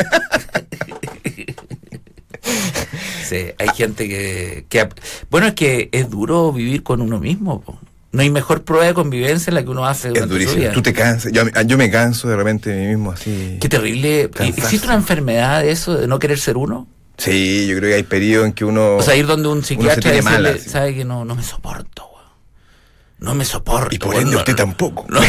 Sí, 3.25 3.47
hay 3.59 3.69
gente 3.77 4.09
que, 4.09 4.65
que- 4.69 4.89
Bueno, 5.31 5.49
es 5.49 5.55
que 5.55 5.89
es 5.93 6.09
duro 6.09 6.53
vivir 6.53 6.83
con 6.83 7.01
uno 7.03 7.19
mismo. 7.21 7.61
po. 7.61 7.79
No 8.19 8.23
hay 8.25 8.31
mejor 8.31 8.65
prueba 8.65 8.85
de 8.85 8.95
convivencia 8.95 9.53
en 9.53 9.55
la 9.55 9.63
que 9.63 9.69
uno 9.71 9.87
hace 9.87 10.09
Es 10.09 10.15
durante 10.15 10.33
su 10.35 10.39
durísimo. 10.41 10.61
vida. 10.61 10.73
Tú 10.73 10.83
te 10.83 10.93
cansas. 10.93 11.31
Yo, 11.31 11.45
yo 11.67 11.79
me 11.79 11.89
canso 11.89 12.27
de 12.29 12.35
repente 12.35 12.69
de 12.69 12.81
mí 12.81 12.87
mismo 12.89 13.13
así. 13.13 13.59
Qué 13.61 13.69
terrible. 13.69 14.29
¿Existe 14.41 14.89
una 14.89 14.97
enfermedad 14.97 15.63
de 15.63 15.71
eso, 15.71 15.95
de 15.97 16.09
no 16.09 16.19
querer 16.19 16.41
ser 16.41 16.57
uno? 16.57 16.89
Sí, 17.17 17.69
yo 17.69 17.77
creo 17.77 17.91
que 17.91 17.95
hay 17.95 18.03
periodos 18.03 18.49
en 18.49 18.55
que 18.55 18.65
uno. 18.65 18.97
O 18.97 19.03
sea, 19.03 19.15
ir 19.15 19.25
donde 19.29 19.47
un 19.49 19.63
se 19.63 19.69
psiquiatra 19.69 20.11
decirle, 20.11 20.23
mala, 20.23 20.53
sí. 20.59 20.69
sabe 20.69 20.97
que 20.97 21.05
no, 21.05 21.25
no 21.25 21.37
me 21.37 21.45
soporto, 21.45 22.07
weón. 22.13 22.27
No 23.21 23.35
me 23.37 23.45
soporto. 23.45 23.95
Y 23.95 23.99
por 24.01 24.17
ende 24.17 24.33
no- 24.33 24.39
usted 24.39 24.57
tampoco. 24.57 25.07
No, 25.11 25.21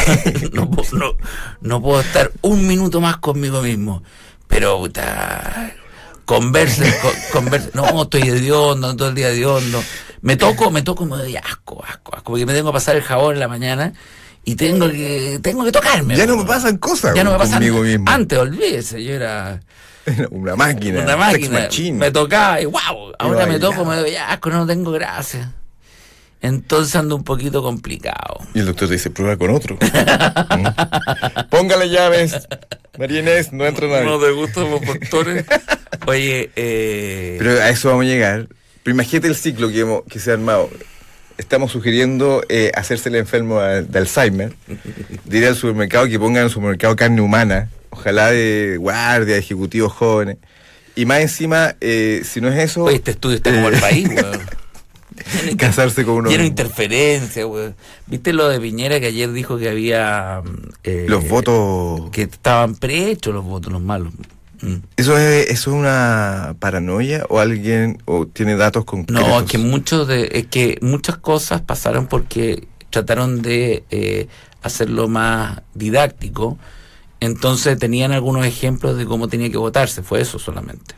no, 0.54 0.72
puedo- 0.72 0.98
no- 0.98 1.14
no 1.62 1.82
puedo 1.84 2.02
estar 2.02 2.32
un 2.42 2.66
minuto 2.68 3.00
más 3.02 3.18
conmigo 3.18 3.62
mismo. 3.62 4.02
Pero, 4.48 4.80
puta, 4.80 5.76
converse, 6.26 6.92
con- 7.04 7.12
converse. 7.44 7.70
No, 7.76 8.02
estoy 8.02 8.24
hediondo, 8.24 8.96
todo 8.96 9.10
el 9.10 9.16
día 9.16 9.30
hediondo. 9.30 9.84
Me 10.22 10.36
toco, 10.36 10.72
me 10.72 10.82
toco 10.82 11.04
y 11.04 11.08
me 11.08 11.18
doy 11.18 11.36
asco, 11.38 11.84
asco, 11.88 12.16
asco. 12.16 12.32
Porque 12.32 12.46
me 12.46 12.54
tengo 12.54 12.70
que 12.72 12.74
pasar 12.74 12.96
el 12.96 13.02
jabón 13.04 13.36
en 13.36 13.40
la 13.40 13.48
mañana 13.48 13.94
y 14.46 14.56
tengo 14.56 14.90
que, 14.90 15.40
tengo 15.42 15.64
que 15.64 15.72
tocarme. 15.72 16.16
Ya 16.16 16.26
no 16.26 16.38
me 16.38 16.46
pasan 16.46 16.78
cosas 16.78 17.16
Ya 17.16 17.24
no 17.24 17.32
me 17.34 17.38
pasan. 17.38 17.56
conmigo 17.56 17.82
mismo. 17.82 18.06
Antes, 18.08 18.38
olvídese, 18.40 19.04
yo 19.04 19.14
era 19.14 19.60
Una 20.32 20.56
máquina. 20.56 21.02
una 21.02 21.18
máquina. 21.18 21.68
Me 21.94 22.12
tocaba 22.12 22.62
y 22.62 22.66
wow, 22.66 23.14
ahora 23.20 23.46
me 23.46 23.60
toco, 23.60 23.86
me 23.86 23.96
doy 23.98 24.16
asco, 24.16 24.50
no 24.50 24.66
tengo 24.66 24.92
gracia. 24.92 25.54
Entonces 26.42 26.96
ando 26.96 27.16
un 27.18 27.24
poquito 27.26 27.62
complicado. 27.62 28.40
Y 28.54 28.60
el 28.60 28.66
doctor 28.68 28.88
te 28.88 28.94
dice, 28.94 29.10
prueba 29.10 29.36
con 29.36 29.50
otro. 29.52 29.76
¿Mm? 30.58 31.50
Póngale 31.50 31.90
llaves. 31.90 32.48
María 32.98 33.20
Inés, 33.20 33.52
no 33.52 33.66
entra 33.66 33.88
nadie. 33.88 34.06
¿No 34.06 34.20
te 34.20 34.32
gustan 34.32 34.72
los 34.72 34.82
doctores? 34.82 35.46
Oye, 36.08 36.50
eh, 36.56 37.36
Pero 37.40 37.62
a 37.62 37.70
eso 37.70 37.90
vamos 37.90 38.06
a 38.06 38.08
llegar. 38.08 38.48
Pero 38.90 38.96
imagínate 38.96 39.28
el 39.28 39.36
ciclo 39.36 39.70
que, 39.70 39.82
hemos, 39.82 40.04
que 40.06 40.18
se 40.20 40.32
ha 40.32 40.34
armado. 40.34 40.68
Estamos 41.38 41.72
sugiriendo 41.72 42.44
eh, 42.50 42.72
hacerse 42.74 43.10
el 43.10 43.16
enfermo 43.18 43.62
de 43.62 44.00
Alzheimer. 44.00 44.52
Diré 45.26 45.46
al 45.46 45.56
supermercado 45.56 46.08
que 46.08 46.18
pongan 46.18 46.38
en 46.38 46.44
el 46.46 46.50
supermercado 46.50 46.96
carne 46.96 47.22
humana. 47.22 47.70
Ojalá 47.92 48.32
de 48.32 48.78
guardia, 48.80 49.38
ejecutivos 49.38 49.94
jóvenes. 49.94 50.38
Y 50.96 51.06
más 51.06 51.20
encima, 51.20 51.76
eh, 51.82 52.24
si 52.26 52.42
no 52.42 52.48
es 52.48 52.58
eso. 52.58 52.86
oye, 52.86 52.96
este 52.96 53.12
estudio 53.12 53.36
está 53.38 53.54
como 53.54 53.70
eh, 53.70 53.74
el 53.76 53.80
país, 53.80 54.10
weón. 54.16 54.42
De 55.46 55.56
Casarse 55.58 56.04
con 56.04 56.16
uno 56.16 56.30
de 56.32 56.38
mismo. 56.40 56.48
interferencia, 56.48 57.46
weón. 57.46 57.76
¿Viste 58.08 58.34
lo 58.34 58.50
de 58.50 58.60
Piñera 58.60 59.00
que 59.00 59.06
ayer 59.06 59.32
dijo 59.32 59.60
que 59.60 59.70
había... 59.70 60.42
eh, 60.84 61.06
Los 61.08 61.28
votos. 61.30 62.10
Que 62.10 62.24
estaban 62.24 62.74
prehechos 62.76 63.36
los 63.36 63.46
votos, 63.46 63.72
los 63.72 63.84
malos. 63.84 64.14
Mm. 64.62 64.76
¿Eso 64.98 65.18
es, 65.18 65.48
¿Eso 65.50 65.72
es 65.72 65.76
una 65.76 66.56
paranoia 66.60 67.26
o 67.30 67.40
alguien 67.40 68.02
o 68.06 68.26
tiene 68.28 68.56
datos 68.56 68.86
concretos? 68.86 69.28
No, 69.28 69.40
es 69.40 69.46
que 69.46 69.58
muchos 69.58 70.08
de, 70.08 70.30
es 70.34 70.48
que 70.48 70.78
muchas 70.82 71.18
cosas 71.18 71.62
pasaron 71.62 72.08
porque 72.08 72.68
trataron 72.90 73.42
de 73.42 73.84
eh, 73.92 74.28
hacerlo 74.62 75.08
más 75.08 75.62
didáctico 75.74 76.58
Entonces 77.20 77.78
tenían 77.78 78.12
algunos 78.12 78.46
ejemplos 78.46 78.98
de 78.98 79.06
cómo 79.06 79.28
tenía 79.28 79.50
que 79.50 79.58
votarse, 79.58 80.04
fue 80.04 80.22
eso 80.22 80.40
solamente. 80.40 80.96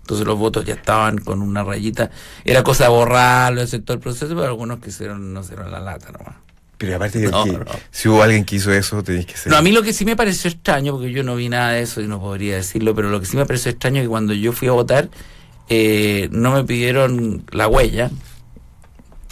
Entonces 0.00 0.26
los 0.26 0.38
votos 0.38 0.64
ya 0.64 0.74
estaban 0.74 1.18
con 1.18 1.42
una 1.42 1.62
rayita. 1.62 2.10
Era 2.44 2.62
cosa 2.62 2.84
de 2.84 2.90
borrarlo, 2.90 3.66
todo 3.66 3.94
el 3.94 4.00
proceso, 4.00 4.28
pero 4.28 4.46
algunos 4.46 4.80
quisieron, 4.80 5.34
no 5.34 5.40
hicieron 5.42 5.70
la 5.70 5.80
lata 5.80 6.10
nomás. 6.12 6.47
Pero 6.78 6.94
aparte 6.96 7.18
de 7.18 7.28
No, 7.30 7.44
que 7.44 7.52
no. 7.52 7.64
si 7.90 8.08
hubo 8.08 8.22
alguien 8.22 8.44
que 8.44 8.56
hizo 8.56 8.72
eso, 8.72 9.02
tenéis 9.02 9.26
que 9.26 9.36
ser. 9.36 9.50
No, 9.52 9.58
a 9.58 9.62
mí 9.62 9.72
lo 9.72 9.82
que 9.82 9.92
sí 9.92 10.04
me 10.04 10.14
pareció 10.16 10.48
extraño, 10.48 10.92
porque 10.92 11.10
yo 11.10 11.24
no 11.24 11.34
vi 11.36 11.48
nada 11.48 11.72
de 11.72 11.82
eso 11.82 12.00
y 12.00 12.06
no 12.06 12.20
podría 12.20 12.54
decirlo, 12.56 12.94
pero 12.94 13.10
lo 13.10 13.18
que 13.20 13.26
sí 13.26 13.36
me 13.36 13.44
pareció 13.46 13.70
extraño 13.72 13.96
es 13.98 14.04
que 14.04 14.08
cuando 14.08 14.32
yo 14.32 14.52
fui 14.52 14.68
a 14.68 14.72
votar, 14.72 15.08
eh, 15.68 16.28
no 16.30 16.52
me 16.52 16.62
pidieron 16.64 17.44
la 17.50 17.66
huella. 17.68 18.10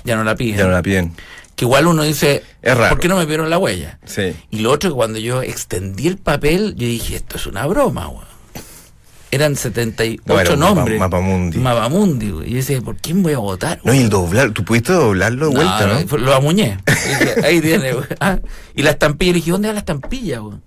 Ya 0.04 0.16
no 0.16 0.24
la 0.24 0.34
piden. 0.34 0.58
Ya 0.58 0.64
no 0.66 0.72
la 0.72 0.82
piden. 0.82 1.14
Que 1.54 1.64
igual 1.64 1.86
uno 1.86 2.02
dice, 2.02 2.42
Es 2.62 2.76
raro. 2.76 2.90
¿por 2.90 3.00
qué 3.00 3.08
no 3.08 3.16
me 3.16 3.24
pidieron 3.24 3.48
la 3.48 3.58
huella? 3.58 3.98
Sí. 4.04 4.34
Y 4.50 4.58
lo 4.58 4.70
otro 4.72 4.90
que 4.90 4.94
cuando 4.96 5.18
yo 5.18 5.42
extendí 5.42 6.06
el 6.06 6.18
papel, 6.18 6.74
yo 6.76 6.86
dije, 6.86 7.16
esto 7.16 7.36
es 7.36 7.46
una 7.46 7.64
broma, 7.66 8.08
weón. 8.08 8.35
Eran 9.30 9.56
78 9.56 10.22
No, 10.26 10.40
era 10.40 10.50
mapa- 10.56 10.74
nombres. 10.74 10.98
mapamundi. 11.00 11.58
Mapamundi, 11.58 12.30
güey. 12.30 12.46
Y 12.48 12.50
yo 12.52 12.56
decía, 12.58 12.80
¿por 12.80 12.96
quién 12.96 13.22
voy 13.22 13.32
a 13.32 13.38
votar? 13.38 13.80
No, 13.84 13.92
y 13.92 13.98
el 13.98 14.08
doblar, 14.08 14.52
tú 14.52 14.64
pudiste 14.64 14.92
doblarlo 14.92 15.48
de 15.48 15.54
vuelta, 15.56 15.86
¿no? 15.86 16.16
Lo 16.18 16.34
amuñé. 16.34 16.78
Dije, 16.86 17.34
Ahí 17.44 17.60
tiene, 17.60 17.92
güey. 17.92 18.06
Ah, 18.20 18.38
y 18.74 18.82
la 18.82 18.90
estampilla, 18.90 19.32
le 19.32 19.36
dije, 19.36 19.50
¿dónde 19.50 19.68
va 19.68 19.74
la 19.74 19.80
estampilla, 19.80 20.38
güey? 20.38 20.58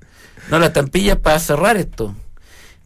No, 0.51 0.59
la 0.59 0.67
estampilla 0.67 1.13
es 1.13 1.19
para 1.19 1.39
cerrar 1.39 1.77
esto. 1.77 2.13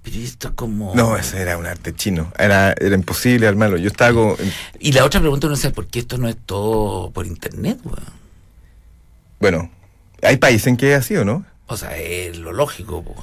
Pero 0.04 0.18
esto 0.18 0.50
es 0.50 0.54
como... 0.54 0.94
No, 0.96 1.18
ese 1.18 1.42
era 1.42 1.58
un 1.58 1.66
arte 1.66 1.94
chino. 1.96 2.32
Era, 2.38 2.74
era 2.80 2.94
imposible 2.94 3.48
armarlo. 3.48 3.78
Yo 3.78 3.88
estaba 3.88 4.14
como. 4.14 4.36
Y 4.80 4.92
la 4.92 5.06
otra 5.06 5.22
pregunta 5.22 5.48
uno 5.48 5.56
sabe, 5.56 5.74
¿por 5.74 5.88
qué 5.88 6.00
esto 6.00 6.18
no 6.18 6.28
es 6.28 6.36
todo 6.46 7.10
por 7.12 7.26
internet, 7.26 7.80
güey? 7.84 7.96
Bueno, 9.40 9.72
hay 10.22 10.38
países 10.38 10.68
en 10.68 10.78
que 10.78 10.94
es 10.94 11.00
así, 11.00 11.16
¿o 11.16 11.26
no? 11.26 11.46
O 11.68 11.78
sea, 11.78 11.98
es 11.98 12.38
lo 12.38 12.52
lógico, 12.52 13.04
po. 13.04 13.16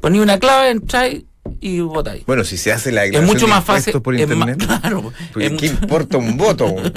Poní 0.00 0.18
una 0.20 0.38
clave, 0.38 0.70
entráis 0.70 1.24
y 1.60 1.80
votáis. 1.80 2.24
Bueno, 2.26 2.44
si 2.44 2.56
se 2.56 2.72
hace 2.72 2.92
la 2.92 3.04
Es 3.04 3.10
declaración 3.12 3.34
mucho 3.34 3.46
de 3.46 3.52
más 3.52 3.64
fácil. 3.64 3.94
es 4.18 4.36
más- 4.36 4.56
claro. 4.56 5.12
Porque 5.32 5.46
es 5.46 5.52
¿qué 5.52 5.70
mucho- 5.70 5.82
importa 5.84 6.16
un 6.18 6.36
voto? 6.36 6.74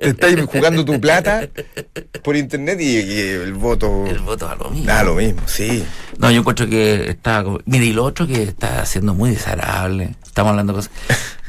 Te 0.00 0.08
estáis 0.10 0.40
jugando 0.46 0.84
tu 0.84 1.00
plata 1.00 1.48
por 2.22 2.36
internet 2.36 2.80
y, 2.80 2.96
y 2.98 3.18
el 3.20 3.52
voto. 3.54 4.06
El 4.06 4.18
voto 4.20 4.48
a 4.48 4.54
lo 4.56 4.70
mismo. 4.70 4.86
Da 4.86 5.02
lo 5.02 5.14
mismo, 5.14 5.40
sí. 5.46 5.84
No, 6.18 6.30
yo 6.30 6.40
encuentro 6.40 6.68
que 6.68 7.10
está. 7.10 7.44
Mira, 7.66 7.84
y 7.84 7.92
lo 7.92 8.04
otro 8.04 8.26
que 8.26 8.42
está 8.42 8.84
siendo 8.86 9.14
muy 9.14 9.30
desagradable. 9.30 10.14
Estamos 10.24 10.50
hablando 10.50 10.72
de 10.72 10.76
cosas. 10.78 10.92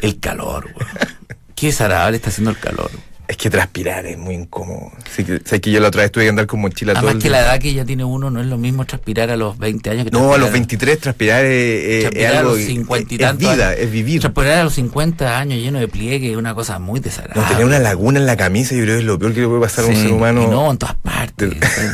El 0.02 0.20
calor, 0.20 0.72
güey. 0.74 0.88
Qué 1.56 1.68
desagradable 1.68 2.18
está 2.18 2.30
haciendo 2.30 2.52
el 2.52 2.60
calor. 2.60 2.92
Es 3.28 3.38
que 3.38 3.50
transpirar 3.50 4.06
es 4.06 4.18
muy 4.20 4.36
incómodo. 4.36 4.92
Así 5.04 5.24
que, 5.24 5.42
sé 5.44 5.60
que 5.60 5.72
yo 5.72 5.80
la 5.80 5.88
otra 5.88 6.04
vez 6.04 6.12
tuve 6.12 6.26
que 6.26 6.30
andar 6.30 6.46
con 6.46 6.62
mochila 6.62 6.94
todo 6.94 7.00
Además 7.08 7.16
el 7.16 7.22
que 7.24 7.30
día. 7.30 7.38
la 7.42 7.44
edad 7.48 7.60
que 7.60 7.74
ya 7.74 7.84
tiene 7.84 8.04
uno 8.04 8.30
no 8.30 8.40
es 8.40 8.46
lo 8.46 8.58
mismo 8.58 8.86
transpirar 8.86 9.32
a 9.32 9.36
los 9.36 9.58
20 9.58 9.90
años 9.90 10.06
que 10.06 10.12
No, 10.12 10.34
a 10.34 10.38
los 10.38 10.52
23 10.52 11.00
transpirar 11.00 11.44
es, 11.44 11.52
es- 11.52 11.94
es 11.96 12.02
transpirar 12.04 12.34
a 12.36 12.40
algo. 12.40 12.50
los 12.52 12.60
que- 12.60 12.66
50 12.68 13.14
y 13.14 13.16
es 13.16 13.22
tantos 13.22 13.54
vida, 13.56 13.68
años. 13.70 13.80
es 13.82 13.92
vivir. 13.92 14.22
Transpirar 14.22 14.58
a 14.60 14.64
los 14.64 14.74
50 14.74 15.40
años 15.40 15.60
lleno 15.60 15.80
de 15.80 15.88
pliegue 15.88 16.32
es 16.32 16.38
una 16.38 16.54
cosa 16.54 16.78
muy 16.78 17.00
No, 17.00 17.04
desagradable. 17.04 17.48
tener 17.50 17.66
una 17.66 17.80
laguna 17.80 18.20
en 18.20 18.26
la 18.28 18.38
camisa, 18.38 18.76
yo 18.76 18.84
creo 18.84 18.96
que 18.96 19.00
es 19.00 19.06
lo 19.06 19.18
peor 19.18 19.34
que 19.34 19.42
le 19.42 19.48
puede 19.48 19.62
pasar 19.62 19.86
a 19.86 19.88
un 19.88 19.96
ser 19.96 20.12
humano. 20.12 20.44
y 20.44 20.48
no, 20.48 20.70
en 20.72 20.78
todas 20.78 20.96
partes. 20.96 21.54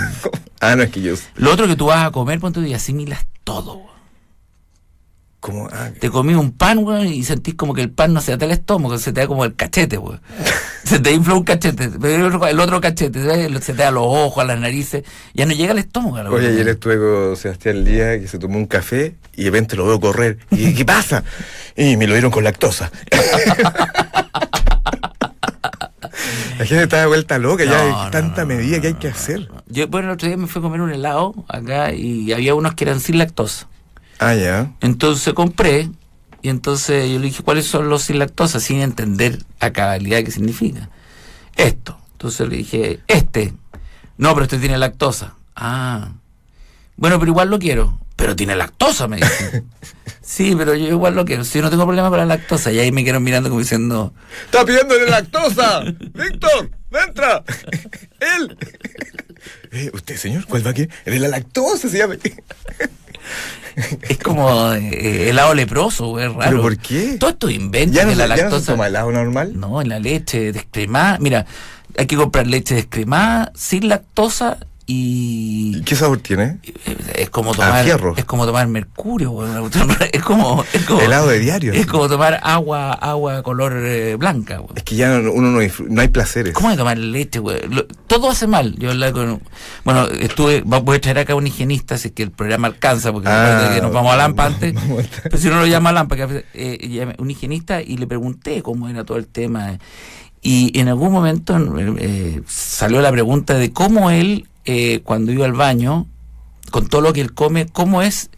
ah, 0.60 0.76
no, 0.76 0.84
es 0.84 0.90
que 0.92 1.02
yo. 1.02 1.16
Lo 1.36 1.52
otro 1.54 1.66
que 1.66 1.78
tú 1.78 1.86
vas 1.86 2.06
a 2.08 2.12
comer, 2.12 2.40
ponte 2.42 2.60
tú 2.60 2.66
y 2.66 2.74
asimilas 2.74 3.26
todo. 3.46 3.80
¿Cómo? 5.40 5.68
Ah, 5.72 5.90
Te 6.00 6.10
comí 6.12 6.36
un 6.36 6.52
pan, 6.52 6.84
güey, 6.84 7.14
y 7.20 7.24
sentís 7.24 7.56
como 7.56 7.74
que 7.74 7.82
el 7.82 7.90
pan 7.90 8.14
no 8.14 8.22
se 8.22 8.36
da 8.38 8.46
el 8.46 8.52
estómago, 8.52 8.98
se 9.00 9.12
te 9.12 9.22
da 9.22 9.28
como 9.28 9.44
el 9.46 9.56
cachete, 9.56 9.96
güey. 9.98 10.20
Se 10.86 11.00
te 11.00 11.12
infla 11.12 11.36
un 11.36 11.44
cachete, 11.44 11.86
el 11.86 12.24
otro, 12.24 12.48
el 12.48 12.82
cachete, 12.82 13.24
¿sabes? 13.24 13.64
se 13.64 13.74
te 13.74 13.82
da 13.84 13.90
a 13.90 13.92
los 13.92 14.04
ojos, 14.06 14.44
a 14.44 14.48
las 14.48 14.60
narices, 14.60 15.04
ya 15.34 15.46
no 15.46 15.54
llega 15.54 15.72
al 15.72 15.80
estómago. 15.80 16.18
a 16.18 16.24
la 16.24 16.32
Oye, 16.32 16.48
ayer 16.48 16.68
estuve 16.68 16.98
con 16.98 17.38
Sebastián 17.38 17.84
Lía 17.84 18.20
que 18.20 18.28
se 18.28 18.40
tomó 18.40 18.58
un 18.58 18.66
café 18.66 19.16
y 19.36 19.44
de 19.44 19.52
repente 19.52 19.76
lo 19.76 19.86
veo 19.86 20.00
correr. 20.00 20.40
¿Y 20.50 20.74
qué 20.74 20.86
pasa? 20.86 21.24
Y 21.76 21.98
me 21.98 22.08
lo 22.08 22.14
dieron 22.14 22.32
con 22.32 22.44
lactosa. 22.44 22.92
La 26.58 26.66
gente 26.68 26.84
está 26.84 27.00
de 27.00 27.08
vuelta 27.08 27.40
loca, 27.40 27.66
ya 27.66 27.82
hay 27.82 27.90
no, 27.90 28.12
tanta 28.12 28.42
no, 28.42 28.50
medida 28.50 28.80
que 28.80 28.88
hay 28.88 28.94
que 28.94 29.08
hacer. 29.08 29.50
Yo, 29.68 29.88
bueno, 29.88 30.10
el 30.10 30.14
otro 30.14 30.28
día 30.28 30.38
me 30.38 30.46
fui 30.46 30.60
a 30.60 30.64
comer 30.64 30.82
un 30.82 30.92
helado 30.92 31.34
acá 31.48 31.92
y 31.92 32.32
había 32.34 32.54
unos 32.54 32.76
que 32.76 32.84
eran 32.84 33.00
sin 33.00 33.18
lactosa. 33.18 33.68
Ah, 34.20 34.36
ya. 34.36 34.72
Entonces 34.82 35.34
compré 35.34 35.90
y 36.42 36.50
entonces 36.50 37.10
yo 37.10 37.20
le 37.20 37.26
dije, 37.26 37.44
¿cuáles 37.44 37.66
son 37.66 37.90
los 37.90 38.04
sin 38.04 38.20
lactosa? 38.20 38.60
Sin 38.60 38.82
entender 38.82 39.44
a 39.60 39.72
cabalidad 39.72 40.24
qué 40.24 40.32
significa. 40.32 40.90
Esto. 41.56 42.00
Entonces 42.14 42.48
le 42.48 42.58
dije, 42.58 43.00
este. 43.08 43.54
No, 44.18 44.34
pero 44.34 44.44
este 44.44 44.58
tiene 44.58 44.78
lactosa. 44.78 45.36
Ah. 45.56 46.14
Bueno, 46.96 47.20
pero 47.20 47.32
igual 47.32 47.50
lo 47.50 47.60
quiero. 47.60 48.00
Pero 48.16 48.36
tiene 48.36 48.56
lactosa, 48.56 49.08
me 49.08 49.18
dice. 49.18 49.64
sí, 50.22 50.56
pero 50.58 50.76
yo 50.76 50.88
igual 50.88 51.16
lo 51.16 51.26
quiero. 51.26 51.44
Si 51.44 51.58
yo 51.58 51.64
no 51.64 51.70
tengo 51.70 51.86
problema 51.86 52.10
con 52.10 52.20
la 52.20 52.26
lactosa. 52.26 52.72
Y 52.72 52.80
ahí 52.80 52.92
me 52.92 53.04
quedaron 53.04 53.24
mirando 53.24 53.50
como 53.50 53.62
diciendo, 53.62 54.14
¡Está 54.46 54.66
pidiéndole 54.66 55.10
lactosa! 55.10 55.82
¡Víctor! 55.82 56.70
¡Entra! 56.92 57.44
¡Él! 58.20 58.58
Eh, 59.72 59.90
¿Usted, 59.94 60.18
señor? 60.18 60.46
¿Cuál 60.48 60.66
va 60.66 60.72
a 60.72 60.74
querer? 60.74 60.90
El 61.06 61.14
de 61.14 61.20
la 61.20 61.30
lactosa 61.30 61.88
se 61.88 61.98
llama. 61.98 62.16
Es 64.10 64.18
como 64.18 64.72
eh, 64.74 65.30
helado 65.30 65.54
leproso, 65.54 66.20
es 66.20 66.28
raro. 66.34 66.50
¿Pero 66.50 66.62
por 66.62 66.78
qué? 66.78 67.18
Todo 67.20 67.30
esto 67.32 67.50
inventa 67.50 67.96
¿Ya 67.98 68.06
no, 68.06 68.16
la 68.16 68.28
ya 68.28 68.28
no 68.28 68.36
se 68.36 68.42
lactosa. 68.44 68.72
toma 68.74 68.88
helado 68.88 69.12
normal? 69.12 69.60
No, 69.60 69.82
en 69.82 69.90
la 69.90 70.00
leche 70.00 70.52
descremada. 70.52 71.18
Mira, 71.20 71.46
hay 71.98 72.06
que 72.08 72.16
comprar 72.16 72.48
leche 72.48 72.76
descremada, 72.76 73.52
sin 73.56 73.90
lactosa 73.90 74.58
y. 74.92 75.78
¿Y 75.78 75.82
qué 75.82 75.96
sabor 75.96 76.20
tiene? 76.20 76.60
Es 77.16 77.30
como 77.30 77.52
Ah, 77.52 77.56
tomar. 77.56 77.84
fierro. 77.84 78.14
Es 78.18 78.26
como 78.26 78.46
tomar 78.46 78.68
mercurio. 78.68 79.32
Es 80.12 80.22
como. 80.24 80.64
Es 80.74 80.84
como 80.86 81.02
Helado 81.02 81.28
de 81.30 81.40
diario. 81.40 81.74
Es 81.74 81.86
como 81.86 82.08
tomar 82.10 82.40
agua, 82.44 82.92
agua 82.94 83.42
color 83.44 83.74
eh, 83.78 84.16
blanca. 84.16 84.62
Es 84.76 84.84
que 84.84 84.96
ya 84.96 85.18
no- 85.20 85.32
uno 85.32 85.50
no, 85.52 85.60
no 85.90 86.02
hay 86.02 86.08
placeres. 86.10 86.54
¿Cómo 86.54 86.70
hay 86.70 86.78
tomar 86.78 86.98
leche, 86.98 87.40
güey? 87.40 87.60
Todo 88.08 88.30
hace 88.30 88.48
mal. 88.48 88.76
Yo 88.78 88.92
hablaba 88.92 89.14
con. 89.14 89.42
Bueno, 89.86 90.08
estuve. 90.08 90.62
Voy 90.66 90.98
a 90.98 91.02
traer 91.02 91.20
acá 91.20 91.34
a 91.34 91.36
un 91.36 91.48
higienista, 91.48 91.98
si 91.98 92.10
es 92.10 92.14
que 92.14 92.24
el 92.24 92.32
programa 92.32 92.68
alcanza, 92.68 93.12
porque 93.12 93.30
Ah, 93.30 93.80
nos 93.82 93.94
vamos 93.94 94.14
a 94.14 94.18
Lampa 94.18 94.46
antes. 94.48 94.74
vamos 94.76 95.00
a 95.00 95.02
estar- 95.02 95.22
Pero 95.24 95.38
si 95.38 95.48
no 95.50 95.60
lo 95.60 95.68
llama 95.68 95.90
a 95.92 95.94
Lampa, 95.94 96.16
que, 96.16 96.46
eh, 96.54 97.16
un 97.18 97.32
higienista, 97.32 97.82
y 97.82 97.98
le 97.98 98.08
pregunté 98.08 98.62
cómo 98.62 98.90
era 98.90 99.04
todo 99.04 99.18
el 99.18 99.28
tema. 99.28 99.78
Y 100.44 100.78
en 100.80 100.88
algún 100.88 101.12
momento 101.12 101.56
eh, 102.00 102.42
salió 102.48 103.00
la 103.02 103.12
pregunta 103.12 103.54
de 103.54 103.72
cómo 103.72 104.10
él, 104.10 104.48
eh, 104.66 105.02
cuando 105.04 105.32
iba 105.32 105.46
al 105.46 105.54
baño, 105.54 106.08
con 106.72 106.88
todo 106.88 107.02
lo 107.02 107.14
que 107.14 107.22
él 107.22 107.34
come, 107.34 107.66
cómo 107.68 108.02
es 108.02 108.30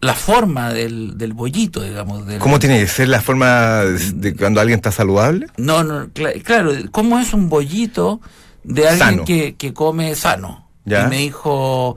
la 0.00 0.14
forma 0.14 0.72
del, 0.72 1.16
del 1.18 1.32
bollito, 1.32 1.82
digamos. 1.82 2.26
Del, 2.26 2.38
¿Cómo 2.38 2.58
tiene 2.58 2.78
que 2.80 2.86
ser 2.88 3.08
la 3.08 3.20
forma 3.20 3.82
de, 3.84 4.34
cuando 4.36 4.60
alguien 4.60 4.78
está 4.78 4.92
saludable? 4.92 5.46
no, 5.56 5.82
no, 5.84 6.06
cla- 6.08 6.40
claro, 6.42 6.72
¿cómo 6.92 7.18
es 7.18 7.32
un 7.32 7.48
bollito 7.48 8.20
de 8.64 8.88
alguien 8.88 9.24
que, 9.24 9.54
que 9.56 9.72
come 9.72 10.14
sano? 10.14 10.68
Ya. 10.84 11.06
Y 11.06 11.08
me 11.08 11.18
dijo, 11.18 11.96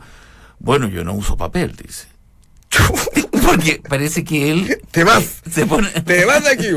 bueno, 0.59 0.88
yo 0.88 1.03
no 1.03 1.13
uso 1.13 1.38
papel, 1.38 1.75
dice. 1.75 2.07
Porque 3.45 3.81
parece 3.88 4.24
que 4.24 4.51
él 4.51 4.77
Te 4.91 5.03
vas. 5.03 5.41
se 5.51 5.65
pone, 5.65 5.89
Te 5.89 6.25
vas 6.25 6.43
de 6.43 6.50
aquí. 6.51 6.67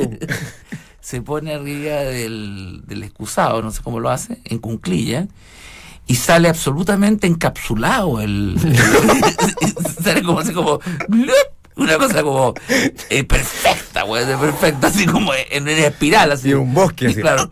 se 1.01 1.21
pone 1.23 1.55
arriba 1.55 1.97
del, 2.01 2.83
del 2.87 3.03
excusado, 3.05 3.61
no 3.63 3.71
sé 3.71 3.81
cómo 3.83 4.01
lo 4.01 4.11
hace, 4.11 4.41
en 4.45 4.59
cunclilla, 4.59 5.27
y 6.07 6.15
sale 6.17 6.49
absolutamente 6.49 7.27
encapsulado 7.27 8.21
el, 8.21 8.57
sale 10.03 10.23
como 10.23 10.41
así 10.41 10.53
como 10.53 10.81
una 11.77 11.97
cosa 11.97 12.23
como 12.23 12.55
eh, 13.09 13.25
perfecta, 13.25 14.03
güey, 14.03 14.27
de 14.27 14.37
perfecta, 14.37 14.89
así 14.89 15.07
como 15.07 15.33
en 15.51 15.63
una 15.63 15.73
espiral, 15.73 16.33
así. 16.33 16.51
Y 16.51 16.55
un 16.55 16.75
bosque, 16.75 17.07
Y 17.07 17.09
así. 17.13 17.21
claro, 17.23 17.51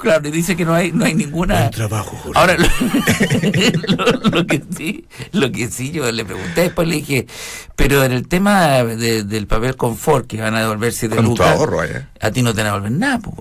claro, 0.00 0.28
y 0.28 0.30
dice 0.30 0.54
que 0.56 0.64
no 0.64 0.72
hay, 0.72 0.92
no 0.92 1.04
hay 1.04 1.14
ninguna. 1.14 1.68
Trabajo, 1.70 2.16
Jorge. 2.16 2.38
Ahora, 2.38 2.56
lo, 2.56 2.68
lo- 4.04 4.30
lo 4.30 4.46
que 4.46 4.62
sí, 4.76 5.06
lo 5.32 5.50
que 5.50 5.68
sí, 5.68 5.90
yo 5.90 6.10
le 6.12 6.24
pregunté, 6.24 6.60
después 6.62 6.86
le 6.86 6.94
dije, 6.96 7.26
pero 7.74 8.04
en 8.04 8.12
el 8.12 8.28
tema 8.28 8.84
de- 8.84 9.24
del 9.24 9.46
papel 9.48 9.74
confort 9.76 10.26
que 10.28 10.40
van 10.40 10.54
a 10.54 10.60
devolver 10.60 10.94
Con 11.00 11.08
tu 11.16 11.22
lucas, 11.22 11.48
ahorro 11.56 11.80
allá. 11.80 12.08
a 12.20 12.30
ti 12.30 12.42
no 12.42 12.54
te 12.54 12.58
van 12.62 12.68
a 12.70 12.74
devolver 12.74 12.92
nada, 12.92 13.18
pues, 13.18 13.36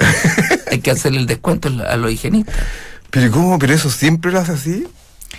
hay 0.72 0.80
que 0.80 0.90
hacerle 0.90 1.20
el 1.20 1.28
descuento 1.28 1.70
a 1.88 1.96
los 1.98 2.12
higienistas. 2.12 2.56
¿Pero 3.12 3.32
cómo? 3.32 3.58
¿Pero 3.60 3.74
eso 3.74 3.90
siempre 3.90 4.32
lo 4.32 4.40
hace 4.40 4.52
así? 4.54 4.88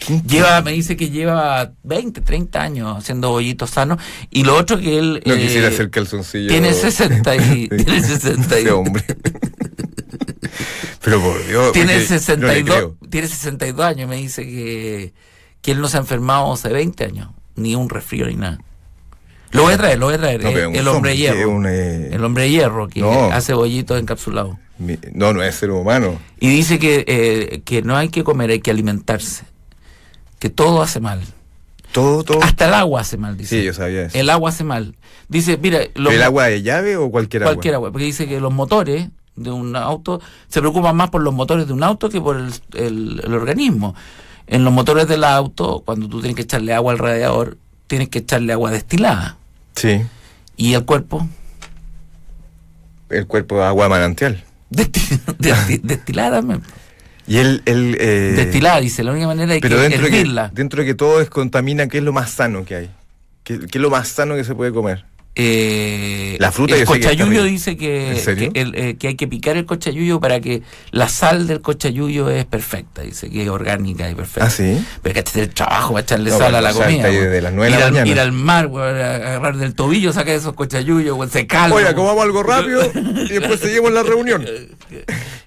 ¿Quién- 0.04 0.22
Lleva, 0.24 0.60
me 0.62 0.72
dice 0.72 0.96
que 0.96 1.10
lleva 1.10 1.72
20, 1.82 2.20
30 2.20 2.62
años 2.62 2.96
haciendo 2.98 3.30
bollitos 3.30 3.70
sanos, 3.70 3.98
y 4.30 4.44
lo 4.44 4.56
otro 4.56 4.78
que 4.78 4.98
él... 4.98 5.22
No 5.26 5.34
eh, 5.34 5.40
quisiera 5.40 5.68
hacer 5.68 5.90
calzoncillo. 5.90 6.48
tiene 6.48 6.72
60 6.72 7.36
y- 7.36 7.68
tiene 7.84 8.00
60 8.02 8.58
y- 8.58 8.62
Ese 8.62 8.70
hombre. 8.72 9.04
Pero 11.02 11.20
por 11.22 11.46
Dios. 11.46 11.72
tiene 11.72 11.94
porque 11.94 12.36
no 12.36 12.46
le 12.46 12.54
62, 12.64 12.76
creo. 12.76 12.96
tiene 13.10 13.28
62 13.28 13.84
años, 13.86 14.08
me 14.08 14.16
dice 14.16 14.44
que, 14.44 15.14
que 15.62 15.70
él 15.72 15.80
no 15.80 15.88
se 15.88 15.96
ha 15.96 16.00
enfermado 16.00 16.52
hace 16.52 16.68
20 16.68 17.04
años, 17.04 17.30
ni 17.56 17.74
un 17.74 17.88
resfrío 17.88 18.26
ni 18.26 18.34
nada. 18.36 18.58
Lo 19.52 19.62
voy 19.62 19.72
a 19.74 19.78
traer, 19.78 19.98
lo 19.98 20.06
voy 20.06 20.14
a 20.14 20.18
traer. 20.18 20.42
No, 20.42 20.50
eh, 20.50 20.70
el 20.78 20.88
hombre 20.88 21.16
hierro. 21.16 21.50
un, 21.50 21.66
eh, 21.66 22.10
El 22.12 22.24
hombre 22.24 22.50
hierro 22.50 22.88
que 22.88 23.00
No. 23.00 23.24
hace 23.32 23.54
bollitos 23.54 23.98
encapsulados. 23.98 24.56
No, 25.12 25.32
no 25.32 25.42
es 25.42 25.54
ser 25.56 25.70
humano. 25.70 26.18
Y 26.38 26.48
dice 26.48 26.78
que, 26.78 27.04
eh, 27.08 27.62
que 27.64 27.82
no 27.82 27.96
hay 27.96 28.10
que 28.10 28.22
comer, 28.24 28.50
hay 28.50 28.60
que 28.60 28.70
alimentarse. 28.70 29.44
Que 30.38 30.50
todo 30.50 30.82
hace 30.82 31.00
mal. 31.00 31.20
Todo, 31.92 32.22
todo. 32.22 32.42
Hasta 32.42 32.66
el 32.68 32.74
agua 32.74 33.00
hace 33.00 33.16
mal, 33.16 33.36
dice. 33.36 33.58
Sí, 33.60 33.64
yo 33.64 33.72
sabía 33.72 34.02
eso. 34.04 34.16
El 34.18 34.28
agua 34.30 34.50
hace 34.50 34.62
mal. 34.62 34.94
Dice, 35.28 35.56
mira, 35.60 35.80
los 35.94 36.12
¿El 36.12 36.22
agua 36.22 36.44
de 36.46 36.62
llave 36.62 36.96
o 36.96 37.10
cualquier 37.10 37.42
agua? 37.42 37.54
cualquier 37.54 37.74
agua, 37.74 37.90
porque 37.90 38.04
dice 38.04 38.28
que 38.28 38.38
los 38.40 38.52
motores 38.52 39.08
de 39.36 39.50
un 39.50 39.74
auto 39.74 40.20
se 40.48 40.60
preocupan 40.60 40.94
más 40.94 41.10
por 41.10 41.22
los 41.22 41.32
motores 41.32 41.66
de 41.66 41.72
un 41.72 41.82
auto 41.82 42.10
que 42.10 42.20
por 42.20 42.36
el, 42.36 42.52
el- 42.74 43.22
el 43.24 43.34
organismo. 43.34 43.94
En 44.46 44.64
los 44.64 44.72
motores 44.72 45.08
del 45.08 45.24
auto, 45.24 45.82
cuando 45.84 46.08
tú 46.08 46.20
tienes 46.20 46.36
que 46.36 46.42
echarle 46.42 46.72
agua 46.74 46.92
al 46.92 46.98
radiador, 46.98 47.56
tienes 47.86 48.08
que 48.10 48.18
echarle 48.20 48.52
agua 48.52 48.70
destilada. 48.70 49.37
Sí. 49.78 50.02
Y 50.56 50.74
el 50.74 50.84
cuerpo, 50.84 51.26
El 53.10 53.26
cuerpo 53.26 53.56
de 53.58 53.64
agua 53.64 53.88
manantial. 53.88 54.42
desti- 54.70 55.20
desti- 55.38 55.80
destilada 55.82 56.38
también. 56.38 56.62
Y 57.26 57.36
él. 57.38 57.62
él 57.66 57.96
eh, 58.00 58.32
Destilada, 58.36 58.80
dice, 58.80 59.02
la 59.04 59.12
única 59.12 59.26
manera 59.26 59.54
es 59.54 59.60
Pero 59.60 59.76
que 59.76 59.82
dentro 59.82 60.04
de 60.04 60.10
que, 60.10 60.48
dentro 60.52 60.80
de 60.82 60.86
que 60.86 60.94
todo 60.94 61.18
descontamina, 61.18 61.86
¿qué 61.86 61.98
es 61.98 62.04
lo 62.04 62.12
más 62.12 62.30
sano 62.30 62.64
que 62.64 62.74
hay? 62.74 62.90
¿Qué, 63.44 63.58
qué 63.60 63.78
es 63.78 63.82
lo 63.82 63.90
más 63.90 64.08
sano 64.08 64.34
que 64.34 64.44
se 64.44 64.54
puede 64.54 64.72
comer? 64.72 65.04
Eh, 65.40 66.36
La 66.40 66.50
fruta 66.50 66.74
el 66.74 66.80
que 66.80 66.84
cochayuyo 66.86 67.44
dice 67.44 67.76
que, 67.76 68.20
que, 68.52 68.60
el, 68.60 68.74
eh, 68.74 68.96
que 68.96 69.06
hay 69.06 69.14
que 69.14 69.28
picar 69.28 69.56
el 69.56 69.66
cochayuyo 69.66 70.18
para 70.18 70.40
que 70.40 70.62
la 70.90 71.08
sal 71.08 71.46
del 71.46 71.60
cochayuyo 71.60 72.28
es 72.28 72.44
perfecta, 72.44 73.02
dice 73.02 73.30
que 73.30 73.44
es 73.44 73.48
orgánica 73.48 74.10
y 74.10 74.16
perfecta. 74.16 74.46
Ah, 74.46 74.50
sí. 74.50 74.84
Pero 75.00 75.12
que 75.12 75.20
este 75.20 75.40
es 75.42 75.48
el 75.48 75.54
trabajo 75.54 75.92
para 75.92 76.02
echarle 76.02 76.30
No, 76.30 76.38
sal 76.38 76.56
a 76.56 76.60
la 76.60 76.72
comida. 76.72 77.08
las 77.08 77.12
nueve 77.12 77.28
de 77.30 77.36
ir 77.36 77.42
la 77.44 77.48
al, 77.86 77.92
mañana. 77.92 78.06
Ir 78.10 78.18
al 78.18 78.32
mar, 78.32 78.64
agarrar 78.66 79.56
del 79.58 79.74
tobillo, 79.76 80.12
sacar 80.12 80.34
esos 80.34 80.54
cochayuyos, 80.54 81.16
weón, 81.16 81.30
se 81.30 81.46
calma. 81.46 81.76
Oiga, 81.76 81.94
comamos 81.94 82.20
algo 82.24 82.42
rápido 82.42 82.82
y 82.94 83.28
después 83.34 83.60
seguimos 83.60 83.92
la 83.92 84.02
reunión. 84.02 84.44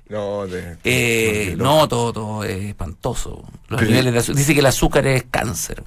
No, 0.07 0.45
de, 0.45 0.75
Eh, 0.83 1.55
no, 1.57 1.87
todo, 1.87 2.11
todo 2.11 2.43
es 2.43 2.65
espantoso. 2.65 3.45
Los 3.69 3.81
niveles 3.81 4.11
de 4.11 4.19
azúcar. 4.19 4.35
Dice 4.35 4.53
que 4.53 4.59
el 4.59 4.65
azúcar 4.65 5.07
es 5.07 5.23
cáncer. 5.31 5.83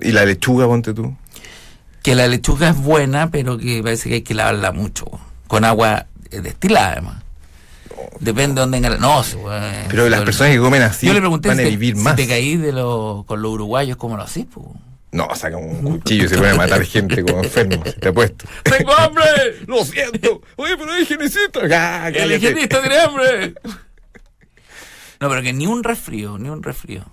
Y 0.00 0.12
la 0.12 0.24
lechuga, 0.24 0.66
ponte 0.66 0.94
tú. 0.94 1.14
Que 2.06 2.14
la 2.14 2.28
lechuga 2.28 2.68
es 2.70 2.76
buena, 2.76 3.32
pero 3.32 3.58
que 3.58 3.82
parece 3.82 4.08
que 4.08 4.14
hay 4.14 4.22
que 4.22 4.32
lavarla 4.32 4.70
mucho. 4.70 5.06
Con 5.48 5.64
agua 5.64 6.06
eh, 6.30 6.40
destilada, 6.40 6.92
además. 6.92 7.22
Depende 8.20 8.54
de 8.54 8.60
dónde 8.60 8.76
venga 8.76 8.90
la- 8.90 8.98
No. 8.98 9.24
Pero 9.88 10.08
las 10.08 10.22
personas 10.22 10.52
que 10.52 10.60
comen 10.60 10.82
así 10.82 11.08
Yo 11.08 11.14
le 11.14 11.18
pregunté 11.18 11.48
van 11.48 11.58
a 11.58 11.62
si, 11.62 11.64
te- 11.64 11.70
vivir 11.70 11.96
si 11.96 12.02
más. 12.02 12.14
te 12.14 12.28
caí 12.28 12.56
de 12.56 12.70
los, 12.70 13.24
con 13.24 13.42
los 13.42 13.50
uruguayos, 13.54 13.96
¿cómo 13.96 14.16
lo 14.16 14.22
haces? 14.22 14.44
po? 14.46 14.72
No, 15.10 15.28
saca 15.34 15.56
un 15.56 15.82
cuchillo 15.82 16.26
y 16.26 16.28
se 16.28 16.36
a 16.48 16.54
matar 16.54 16.84
gente 16.84 17.24
como 17.24 17.42
enfermo, 17.42 17.82
si 17.84 17.92
te 17.98 18.08
apuesto. 18.08 18.46
¡Tengo 18.62 18.94
hambre! 18.96 19.24
Lo 19.66 19.84
siento. 19.84 20.42
Oye, 20.54 20.76
pero 20.78 20.92
hay 20.92 21.02
higienicista. 21.02 21.60
Ah, 21.72 22.08
¡El 22.08 22.30
higienista 22.32 22.80
tiene 22.82 22.98
hambre! 23.00 23.54
No, 25.18 25.28
pero 25.28 25.42
que 25.42 25.52
ni 25.52 25.66
un 25.66 25.82
resfrío, 25.82 26.38
ni 26.38 26.50
un 26.50 26.62
resfrío. 26.62 27.04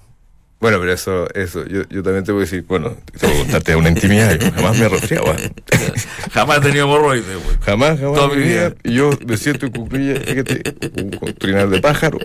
Bueno, 0.64 0.80
pero 0.80 0.94
eso, 0.94 1.28
eso, 1.34 1.66
yo, 1.66 1.82
yo 1.90 2.02
también 2.02 2.24
te 2.24 2.32
voy 2.32 2.44
a 2.44 2.46
decir, 2.46 2.64
bueno, 2.66 2.96
te 3.20 3.28
voy 3.28 3.36
a 3.36 3.40
contarte 3.40 3.76
una 3.76 3.90
intimidad, 3.90 4.40
yo 4.40 4.50
jamás 4.50 4.80
me 4.80 4.88
resfriaba. 4.88 5.36
Jamás 6.32 6.60
he 6.60 6.62
tenido 6.62 6.86
hemorroides, 6.86 7.44
güey. 7.44 7.58
Jamás, 7.66 8.00
jamás. 8.00 8.18
Toda 8.18 8.34
mi 8.34 8.44
vida. 8.44 8.74
yo 8.86 9.10
me 9.28 9.36
siento 9.36 9.66
en 9.66 10.22
fíjate, 10.26 10.64
un, 11.02 11.12
con 11.12 11.34
trinar 11.34 11.68
de 11.68 11.82
pájaro, 11.82 12.18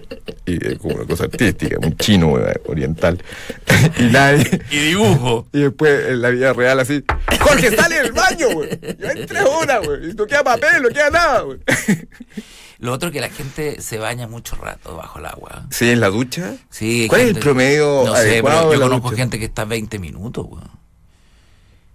y 0.46 0.64
es 0.64 0.78
como 0.78 0.94
una 0.94 1.04
cosa 1.04 1.24
artística, 1.24 1.78
un 1.82 1.96
chino 1.96 2.38
oriental. 2.66 3.20
y 3.98 4.04
nadie. 4.04 4.48
Y 4.70 4.78
dibujo. 4.90 5.48
Y 5.52 5.62
después 5.62 6.10
en 6.10 6.22
la 6.22 6.30
vida 6.30 6.52
real 6.52 6.78
así, 6.78 7.02
Jorge, 7.40 7.74
sale 7.74 8.02
del 8.02 8.12
baño, 8.12 8.50
güey. 8.52 8.68
Ya 9.00 9.10
en 9.10 9.26
tres 9.26 9.42
horas, 9.42 9.84
güey. 9.84 10.10
Y 10.10 10.14
no 10.14 10.26
queda 10.28 10.44
papel, 10.44 10.80
no 10.80 10.90
queda 10.90 11.10
nada, 11.10 11.40
güey. 11.40 11.58
Lo 12.80 12.92
otro 12.92 13.10
que 13.10 13.20
la 13.20 13.28
gente 13.28 13.82
se 13.82 13.98
baña 13.98 14.28
mucho 14.28 14.54
rato 14.56 14.96
bajo 14.96 15.18
el 15.18 15.26
agua. 15.26 15.64
Sí, 15.70 15.90
en 15.90 16.00
la 16.00 16.10
ducha. 16.10 16.54
Sí, 16.70 17.06
¿Cuál 17.08 17.22
es 17.22 17.28
el 17.28 17.38
promedio 17.40 18.04
No 18.06 18.14
sé, 18.16 18.40
pero 18.42 18.72
yo 18.72 18.80
conozco 18.80 19.10
ducha? 19.10 19.22
gente 19.22 19.38
que 19.38 19.46
está 19.46 19.64
20 19.64 19.98
minutos, 19.98 20.46
weón. 20.48 20.70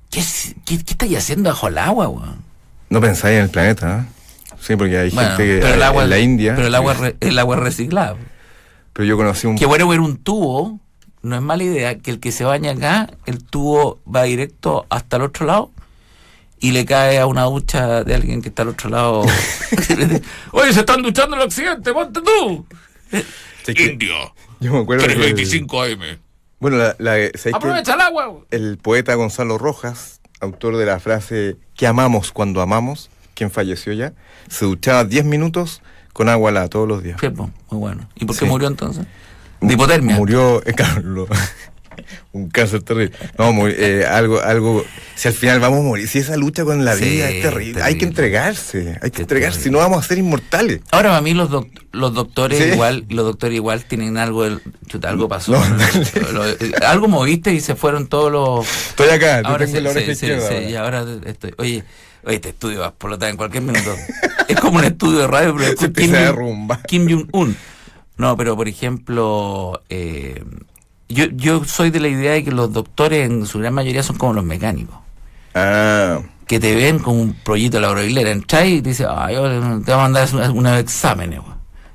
¿Qué, 0.10 0.20
es- 0.20 0.56
qué, 0.66 0.78
qué 0.84 0.92
estáis 0.92 1.18
haciendo 1.18 1.50
bajo 1.50 1.68
el 1.70 1.78
agua, 1.78 2.10
weón? 2.10 2.36
No 2.90 3.00
pensáis 3.01 3.38
en 3.38 3.44
el 3.46 3.50
planeta, 3.50 4.00
¿eh? 4.00 4.55
Sí, 4.60 4.75
porque 4.75 4.98
hay 4.98 5.10
Bueno, 5.10 5.29
gente 5.38 5.44
que 5.46 5.60
el 5.68 5.74
en 5.75 5.84
agua, 5.84 6.05
la 6.05 6.20
India. 6.20 6.53
Pero 6.55 6.68
el 6.68 6.75
agua, 6.75 6.94
es 6.94 7.00
re- 7.00 7.16
el 7.20 7.40
agua 7.40 7.55
es 7.57 7.64
reciclable. 7.64 8.24
Pero 8.94 9.05
yo 9.05 9.18
conocí 9.18 9.48
un. 9.48 9.57
Qué 9.57 9.66
bueno 9.66 9.88
ver 9.88 10.00
un 10.00 10.18
tubo. 10.18 10.79
No 11.22 11.36
es 11.38 11.42
mala 11.42 11.64
idea 11.64 11.98
que 12.00 12.12
el 12.12 12.20
que 12.20 12.31
se 12.34 12.44
baña 12.44 12.72
acá, 12.72 13.10
el 13.25 13.44
tubo 13.44 14.00
va 14.14 14.24
directo 14.24 14.86
hasta 14.90 15.16
el 15.18 15.24
otro 15.24 15.46
lado 15.46 15.72
y 16.64 16.72
le 16.72 16.86
cae 16.86 17.20
a 17.20 17.26
una 17.28 17.44
ducha 17.44 18.04
de 18.06 18.16
alguien 18.16 18.42
que 18.42 18.48
está 18.48 18.62
al 18.62 18.70
otro 18.70 18.90
lado. 18.90 19.22
Oye, 20.52 20.72
se 20.74 20.80
están 20.80 21.02
duchando 21.02 21.36
en 21.36 21.42
el 21.42 21.48
occidente, 21.48 21.92
ponte 21.94 22.22
tú. 22.22 22.66
Sí, 23.66 23.74
que- 23.74 23.84
Indio, 23.92 24.14
Yo 24.62 24.72
me 24.72 24.80
acuerdo. 24.80 25.06
que 25.06 25.12
el- 25.14 25.20
325 25.20 25.82
AM. 25.84 26.20
bueno, 26.60 26.78
la, 26.78 26.96
la, 27.00 27.12
¿sabéis 27.16 27.42
que 27.44 27.50
Aprovecha 27.54 27.94
el 27.96 28.02
agua. 28.02 28.34
el 28.52 28.78
poeta 28.78 29.14
Gonzalo 29.16 29.58
Rojas, 29.58 30.22
autor 30.40 30.78
de 30.78 30.86
la 30.86 31.00
frase 31.02 31.58
que 31.76 31.86
amamos 31.86 32.32
cuando 32.32 32.62
amamos, 32.62 33.10
quien 33.36 33.52
falleció 33.52 33.92
ya, 33.94 34.14
se 34.50 34.64
duchaba 34.66 35.04
10 35.04 35.26
minutos 35.26 35.82
con 36.14 36.30
agua 36.30 36.52
helada 36.52 36.70
todos 36.70 36.88
los 36.88 37.04
días. 37.04 37.18
Sí, 37.20 37.30
po, 37.30 37.50
muy 37.72 37.80
bueno. 37.80 38.10
¿Y 38.16 38.24
por 38.26 38.38
qué 38.38 38.46
Sí. 38.46 38.50
murió 38.52 38.68
entonces? 38.70 39.06
De 39.60 39.74
hipotermia. 39.74 40.16
Murió, 40.16 40.62
eh, 40.66 40.74
claro, 40.74 41.02
lo- 41.02 41.28
un 42.34 42.50
cáncer 42.50 42.82
terrible. 42.84 43.16
No, 43.38 43.53
muy- 43.53 43.74
eh, 43.77 44.06
algo, 44.10 44.42
algo, 44.42 44.86
si 45.16 45.27
al 45.27 45.34
final 45.34 45.60
vamos 45.60 45.79
a 45.79 45.84
morir, 45.84 46.08
si 46.08 46.20
esa 46.20 46.36
lucha 46.38 46.64
con 46.66 46.84
la 46.86 46.96
Sí, 46.96 47.06
vida 47.06 47.29
es 47.29 47.42
terrible, 47.42 47.82
hay 47.84 47.98
que 47.98 48.06
entregarse, 48.06 48.98
hay 49.01 49.12
que 49.12 49.22
entregarse, 49.22 49.62
si 49.62 49.70
no 49.70 49.77
vamos 49.79 50.03
a 50.03 50.08
ser 50.08 50.18
inmortales. 50.18 50.82
Ahora 50.92 51.10
para 51.10 51.22
mí 51.22 51.34
los, 51.34 51.50
doc- 51.50 51.70
los 51.92 52.14
doctores 52.14 52.60
Sí. 52.60 52.70
igual, 52.74 53.06
los 53.10 53.25
doctores 53.25 53.56
igual 53.56 53.84
tienen 53.86 54.18
algo, 54.18 54.46
chuta, 54.88 55.10
algo 55.10 55.27
pasó. 55.27 55.53
No, 55.53 55.66
¿no? 55.70 55.77
dale. 55.77 56.06
Lo- 56.34 56.48
eh, 56.48 56.58
algo 56.86 57.08
moviste 57.08 57.53
y 57.53 57.60
se 57.60 57.75
fueron 57.75 58.08
todos 58.08 58.32
los 58.32 58.68
Estoy 58.90 59.10
acá, 59.10 59.42
ahora 59.44 59.66
tengo 59.66 59.77
sí, 59.77 59.84
la 59.84 59.90
ahora. 60.56 60.62
y 60.70 60.75
ahora 60.75 61.06
estoy. 61.25 61.53
Oye, 61.58 61.84
oye, 62.25 62.36
este 62.36 62.50
estudio 62.50 62.79
va 62.79 62.86
a 62.88 62.90
explotar 62.90 63.29
en 63.29 63.38
cualquier 63.38 63.64
minuto. 63.64 63.94
es 64.48 64.60
como 64.60 64.77
un 64.79 64.86
estudio 64.86 65.20
de 65.20 65.27
radio, 65.27 65.56
pero 65.56 65.72
es 65.72 65.79
Se 65.79 65.90
a. 65.90 66.36
Kim 66.88 67.08
Jong-un. 67.10 67.56
No, 68.18 68.38
pero 68.38 68.56
por 68.56 68.68
ejemplo, 68.68 69.82
eh, 69.90 70.44
yo, 71.14 71.26
yo 71.32 71.64
soy 71.66 71.90
de 71.90 72.00
la 72.00 72.08
idea 72.08 72.34
de 72.34 72.44
que 72.44 72.52
los 72.52 72.74
doctores 72.74 73.26
en 73.30 73.46
su 73.46 73.60
gran 73.60 73.74
mayoría 73.74 74.04
son 74.04 74.18
como 74.18 74.34
los 74.34 74.44
mecánicos. 74.44 74.96
Ah, 75.56 76.20
Que 76.48 76.60
te 76.60 76.76
ven 76.76 77.00
como 77.00 77.22
un 77.22 77.34
proyecto 77.34 77.78
de 77.78 77.82
la 77.82 77.90
broilera. 77.90 78.32
Entras 78.32 78.66
y 78.66 78.82
te 78.82 78.90
dicen, 78.90 79.08
ah, 79.10 79.32
yo 79.32 79.44
te 79.44 79.60
voy 79.60 79.94
a 79.94 79.98
mandar 79.98 80.28
unos, 80.34 80.50
unos 80.50 80.80
exámenes. 80.80 81.40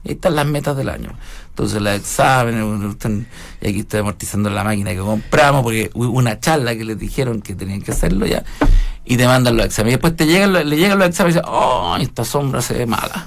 Ahí 0.04 0.12
están 0.12 0.36
las 0.36 0.46
metas 0.46 0.76
del 0.76 0.88
año. 0.88 1.10
Entonces, 1.50 1.82
los 1.82 1.92
exámenes, 1.92 2.64
y 3.60 3.68
aquí 3.68 3.80
estoy 3.80 4.00
amortizando 4.00 4.48
la 4.48 4.62
máquina 4.62 4.92
que 4.92 4.98
compramos, 4.98 5.64
porque 5.64 5.90
hubo 5.92 6.10
una 6.10 6.38
charla 6.38 6.76
que 6.76 6.84
les 6.84 6.96
dijeron 6.96 7.42
que 7.42 7.56
tenían 7.56 7.82
que 7.82 7.90
hacerlo 7.90 8.26
ya, 8.26 8.44
y 9.04 9.16
te 9.16 9.26
mandan 9.26 9.56
los 9.56 9.66
exámenes. 9.66 9.94
Y 9.94 9.96
después 9.96 10.14
te 10.14 10.26
llegan, 10.26 10.52
le 10.52 10.76
llegan 10.76 10.98
los 11.00 11.08
exámenes 11.08 11.36
y 11.36 11.38
dicen, 11.40 11.52
oh, 11.52 11.96
esta 12.00 12.24
sombra 12.24 12.62
se 12.62 12.74
ve 12.74 12.86
mala. 12.86 13.26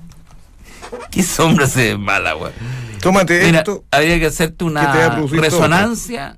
¿Qué 1.10 1.22
sombra 1.22 1.66
se 1.66 1.92
ve 1.92 1.98
mala, 1.98 2.36
weón? 2.36 2.52
Tómate 3.06 3.44
Mira, 3.44 3.58
esto. 3.58 3.84
habría 3.90 4.18
que 4.18 4.26
hacerte 4.26 4.64
una 4.64 5.10
resonancia. 5.30 6.36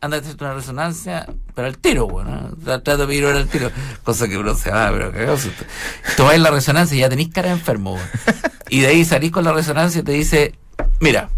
Anda 0.00 0.18
a 0.18 0.20
hacerte 0.20 0.44
una 0.44 0.52
resonancia, 0.52 1.26
pero 1.54 1.66
al 1.66 1.78
tiro, 1.78 2.06
bueno. 2.06 2.50
Trato 2.62 3.06
de 3.06 3.24
ahora 3.24 3.38
al 3.38 3.48
tiro. 3.48 3.70
Cosa 4.02 4.28
que 4.28 4.36
uno 4.36 4.54
se 4.54 4.70
va, 4.70 4.90
pero 4.92 5.10
cagado. 5.10 5.38
Tomáis 6.16 6.40
la 6.40 6.50
resonancia 6.50 6.94
y 6.94 7.00
ya 7.00 7.08
tenéis 7.08 7.30
cara 7.32 7.48
de 7.48 7.54
enfermo, 7.54 7.94
weón. 7.94 8.06
Y 8.68 8.80
de 8.80 8.88
ahí 8.88 9.04
salís 9.06 9.30
con 9.30 9.44
la 9.44 9.52
resonancia 9.52 10.00
y 10.00 10.04
te 10.04 10.12
dice, 10.12 10.54
mira, 11.00 11.30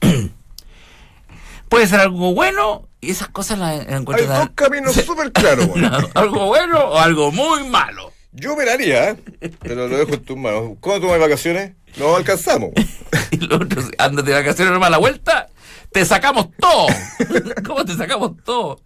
puede 1.70 1.86
ser 1.86 2.00
algo 2.00 2.34
bueno 2.34 2.88
y 3.00 3.10
esas 3.10 3.28
cosas 3.28 3.58
las 3.58 3.86
Hay 3.86 3.94
encuentro 3.94 4.26
dos 4.26 4.50
caminos 4.54 4.92
Sí. 4.92 5.02
súper 5.02 5.32
claros. 5.32 5.66
güey. 5.68 5.80
No, 5.80 5.96
algo 6.14 6.46
bueno 6.46 6.78
o 6.78 6.98
algo 6.98 7.32
muy 7.32 7.66
malo. 7.68 8.12
Yo 8.32 8.52
operaría, 8.52 9.10
¿eh? 9.10 9.16
pero 9.60 9.88
lo 9.88 9.96
dejo 9.98 10.12
en 10.14 10.24
tus 10.24 10.36
manos. 10.36 10.72
¿Cuándo 10.80 11.06
tomas 11.06 11.20
vacaciones? 11.20 11.72
No 11.98 12.16
alcanzamos. 12.16 12.70
Y 13.32 13.36
lo 13.38 13.56
otro, 13.56 13.82
andas 13.98 14.24
de 14.24 14.32
vacaciones 14.32 14.72
nomás 14.72 14.88
a 14.88 14.90
la 14.90 14.98
vuelta, 14.98 15.48
te 15.92 16.04
sacamos 16.04 16.48
todo. 16.58 16.86
¿Cómo 17.66 17.84
te 17.84 17.96
sacamos 17.96 18.32
todo? 18.44 18.80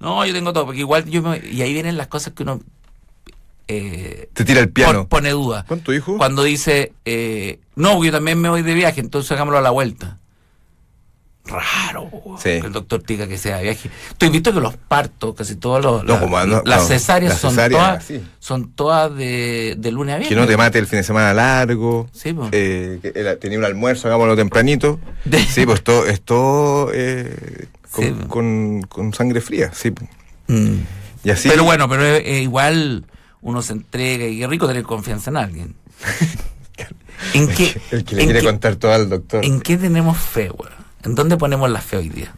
No, 0.00 0.24
yo 0.26 0.32
tengo 0.32 0.52
todo, 0.52 0.64
porque 0.66 0.80
igual 0.80 1.04
yo 1.06 1.22
me, 1.22 1.38
Y 1.46 1.62
ahí 1.62 1.72
vienen 1.72 1.96
las 1.96 2.08
cosas 2.08 2.32
que 2.34 2.42
uno 2.42 2.60
eh, 3.68 4.28
Te 4.32 4.44
tira 4.44 4.60
el 4.60 4.70
piano. 4.70 5.00
pon- 5.00 5.08
pone 5.08 5.30
duda. 5.30 5.64
¿Cuánto 5.68 5.92
hijo? 5.94 6.16
Cuando 6.18 6.42
dice, 6.42 6.92
eh, 7.04 7.60
no, 7.76 8.02
yo 8.04 8.10
también 8.12 8.40
me 8.40 8.48
voy 8.48 8.62
de 8.62 8.74
viaje, 8.74 9.00
entonces 9.00 9.30
hagámoslo 9.32 9.58
a 9.58 9.62
la 9.62 9.70
vuelta. 9.70 10.18
Raro, 11.44 12.08
Sí. 12.38 12.60
que 12.60 12.66
el 12.66 12.72
doctor 12.72 13.02
diga 13.04 13.26
que 13.26 13.36
sea 13.36 13.56
de 13.56 13.64
viaje. 13.64 13.90
Has 14.20 14.30
visto 14.30 14.54
que 14.54 14.60
los 14.60 14.76
partos, 14.76 15.34
casi 15.34 15.56
todos 15.56 15.82
los. 15.82 16.04
No, 16.04 16.14
la- 16.14 16.20
como 16.20 16.38
no, 16.46 16.62
las 16.64 16.82
no, 16.82 16.86
cesáreas 16.88 17.36
son 17.38 17.56
todas, 17.56 18.04
sí. 18.04 18.22
son 18.38 18.72
todas 18.72 19.14
de, 19.16 19.74
de 19.76 19.90
lunes 19.90 20.14
a 20.14 20.18
viernes. 20.18 20.28
Que 20.28 20.40
no 20.40 20.46
te 20.46 20.56
mate 20.56 20.78
el 20.78 20.86
fin 20.86 20.98
de 21.00 21.02
semana 21.02 21.34
largo. 21.34 22.08
Sí, 22.12 22.32
po. 22.32 22.48
eh, 22.52 23.00
que 23.02 23.10
tenía 23.40 23.58
un 23.58 23.64
almuerzo, 23.64 24.06
hagámoslo 24.06 24.36
tempranito. 24.36 25.00
De- 25.24 25.42
Sí, 25.44 25.66
pues 25.66 25.82
todo, 25.82 26.06
es 26.06 26.20
todo 26.22 26.90
eh, 26.94 27.66
con, 27.90 28.04
Sí, 28.04 28.14
con- 28.28 28.82
con 28.82 29.12
sangre 29.12 29.40
fría, 29.40 29.72
sí. 29.74 29.92
Mm. 30.46 30.76
Y 31.24 31.30
así. 31.30 31.48
Pero 31.48 31.64
bueno, 31.64 31.88
pero 31.88 32.04
es- 32.04 32.22
es 32.24 32.42
igual 32.42 33.04
uno 33.40 33.62
se 33.62 33.72
entrega 33.72 34.26
y 34.26 34.42
es 34.44 34.48
rico 34.48 34.68
tener 34.68 34.84
confianza 34.84 35.30
en 35.30 35.36
alguien. 35.38 35.74
¿En 37.34 37.48
qué, 37.48 37.80
El 37.90 38.04
que 38.04 38.14
le 38.16 38.22
en 38.22 38.26
quiere 38.28 38.40
qué- 38.40 38.46
contar 38.46 38.76
todo 38.76 38.92
al 38.92 39.08
doctor. 39.08 39.44
¿En 39.44 39.60
qué 39.60 39.76
tenemos 39.76 40.18
fe, 40.18 40.50
weón? 40.50 40.72
¿En 41.04 41.14
dónde 41.14 41.36
ponemos 41.36 41.70
la 41.70 41.80
fe 41.80 41.96
hoy 41.96 42.08
día? 42.08 42.32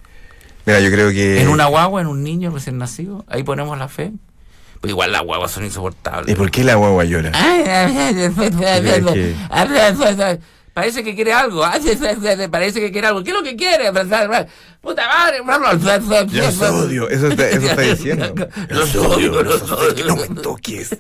Mira, 0.66 0.81
yo 0.81 0.90
creo 0.90 1.11
que. 1.11 1.42
En 1.42 1.48
una 1.48 1.66
guagua, 1.66 2.00
en 2.00 2.07
un 2.07 2.22
niño 2.22 2.50
recién 2.50 2.79
nacido, 2.79 3.24
ahí 3.29 3.42
ponemos 3.42 3.79
la 3.79 3.88
fe. 3.88 4.12
Pues 4.81 4.90
igual 4.90 5.12
las 5.12 5.22
guaguas 5.22 5.50
son 5.50 5.64
insoportables. 5.64 6.31
¿Y 6.31 6.35
por 6.35 6.50
qué 6.50 6.64
la 6.64 6.74
guagua 6.74 7.05
llora? 7.05 7.33
Parece 10.74 11.04
que 11.04 11.14
quiere 11.14 11.32
algo. 11.32 11.62
Parece 12.50 12.80
que 12.80 12.90
quiere 12.90 13.06
algo. 13.06 13.22
¿Qué 13.22 13.30
es 13.30 13.37
lo 13.37 13.44
que 13.44 13.54
quiere? 13.54 13.92
Puta 14.80 15.06
madre. 15.06 15.38
Los 16.32 16.60
odio. 16.60 17.08
Eso 17.08 17.28
está, 17.28 17.48
eso 17.48 17.66
está 17.66 17.80
diciendo. 17.80 18.34
Los 18.68 18.94
odio, 18.96 19.42
los 19.42 19.70
odio. 19.70 20.06
No 20.06 20.16
me 20.16 20.28
toques. 20.42 20.90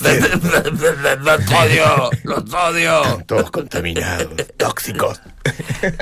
Los 0.00 1.52
odio, 1.52 2.10
los 2.24 2.54
odio. 2.54 3.02
Están 3.02 3.26
todos 3.26 3.50
contaminados, 3.50 4.28
tóxicos. 4.56 5.20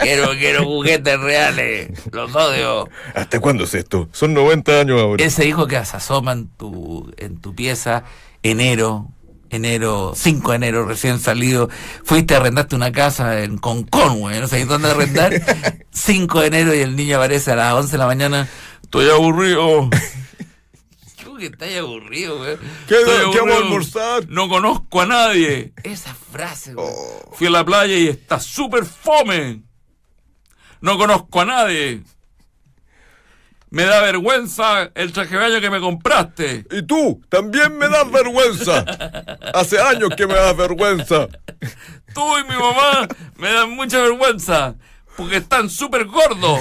Quiero, 0.00 0.30
quiero 0.30 0.64
juguetes 0.64 1.20
reales. 1.20 1.90
Los 2.10 2.34
odio. 2.34 2.88
¿Hasta 3.14 3.40
cuándo 3.40 3.64
es 3.64 3.74
esto? 3.74 4.08
Son 4.12 4.32
90 4.32 4.80
años 4.80 5.00
ahora. 5.00 5.24
Ese 5.24 5.46
hijo 5.46 5.66
que 5.66 5.84
se 5.84 5.96
asoma 5.96 6.32
en 6.32 6.48
tu, 6.48 7.12
en 7.18 7.40
tu 7.40 7.54
pieza, 7.54 8.04
enero, 8.42 9.13
enero, 9.56 10.12
5 10.16 10.50
de 10.50 10.56
enero, 10.56 10.84
recién 10.86 11.18
salido, 11.20 11.68
fuiste 12.04 12.34
a 12.34 12.38
arrendarte 12.38 12.74
una 12.76 12.92
casa 12.92 13.42
en 13.42 13.58
Concón, 13.58 14.20
güey, 14.20 14.40
no 14.40 14.48
sé 14.48 14.64
dónde 14.64 14.90
arrendar, 14.90 15.32
5 15.90 16.40
de 16.40 16.46
enero 16.46 16.74
y 16.74 16.80
el 16.80 16.96
niño 16.96 17.16
aparece 17.16 17.52
a 17.52 17.56
las 17.56 17.74
11 17.74 17.92
de 17.92 17.98
la 17.98 18.06
mañana, 18.06 18.48
estoy 18.82 19.08
aburrido. 19.10 19.88
¿Cómo 21.24 21.36
que 21.38 21.46
estás 21.46 21.74
aburrido, 21.76 22.38
güey? 22.38 22.56
¿Qué, 22.86 22.96
Estoy 22.98 23.04
¿qué 23.04 23.20
vamos 23.22 23.36
a 23.36 23.38
aburrido. 23.40 23.56
almorzar? 23.56 24.28
No 24.28 24.48
conozco 24.48 25.00
a 25.00 25.06
nadie. 25.06 25.72
Esa 25.82 26.14
frase, 26.14 26.74
güey. 26.74 26.86
Oh. 26.88 27.34
Fui 27.34 27.46
a 27.48 27.50
la 27.50 27.64
playa 27.64 27.96
y 27.96 28.06
está 28.08 28.38
súper 28.38 28.84
fome. 28.84 29.62
No 30.80 30.96
conozco 30.98 31.40
a 31.40 31.44
nadie. 31.46 32.02
Me 33.74 33.82
da 33.84 34.00
vergüenza 34.02 34.90
el 34.94 35.12
traje 35.12 35.34
de 35.37 35.40
baño 35.42 35.60
que 35.60 35.68
me 35.70 35.80
compraste. 35.80 36.64
Y 36.70 36.82
tú, 36.82 37.20
también 37.28 37.76
me 37.76 37.88
das 37.88 38.08
vergüenza. 38.10 38.84
Hace 39.52 39.80
años 39.80 40.10
que 40.16 40.26
me 40.28 40.34
das 40.34 40.56
vergüenza. 40.56 41.26
Tú 42.14 42.38
y 42.38 42.44
mi 42.44 42.54
mamá 42.56 43.08
me 43.37 43.52
dan 43.52 43.70
mucha 43.70 44.00
vergüenza. 44.00 44.74
Porque 45.16 45.37
están 45.38 45.68
súper 45.70 46.06
gordos. 46.06 46.60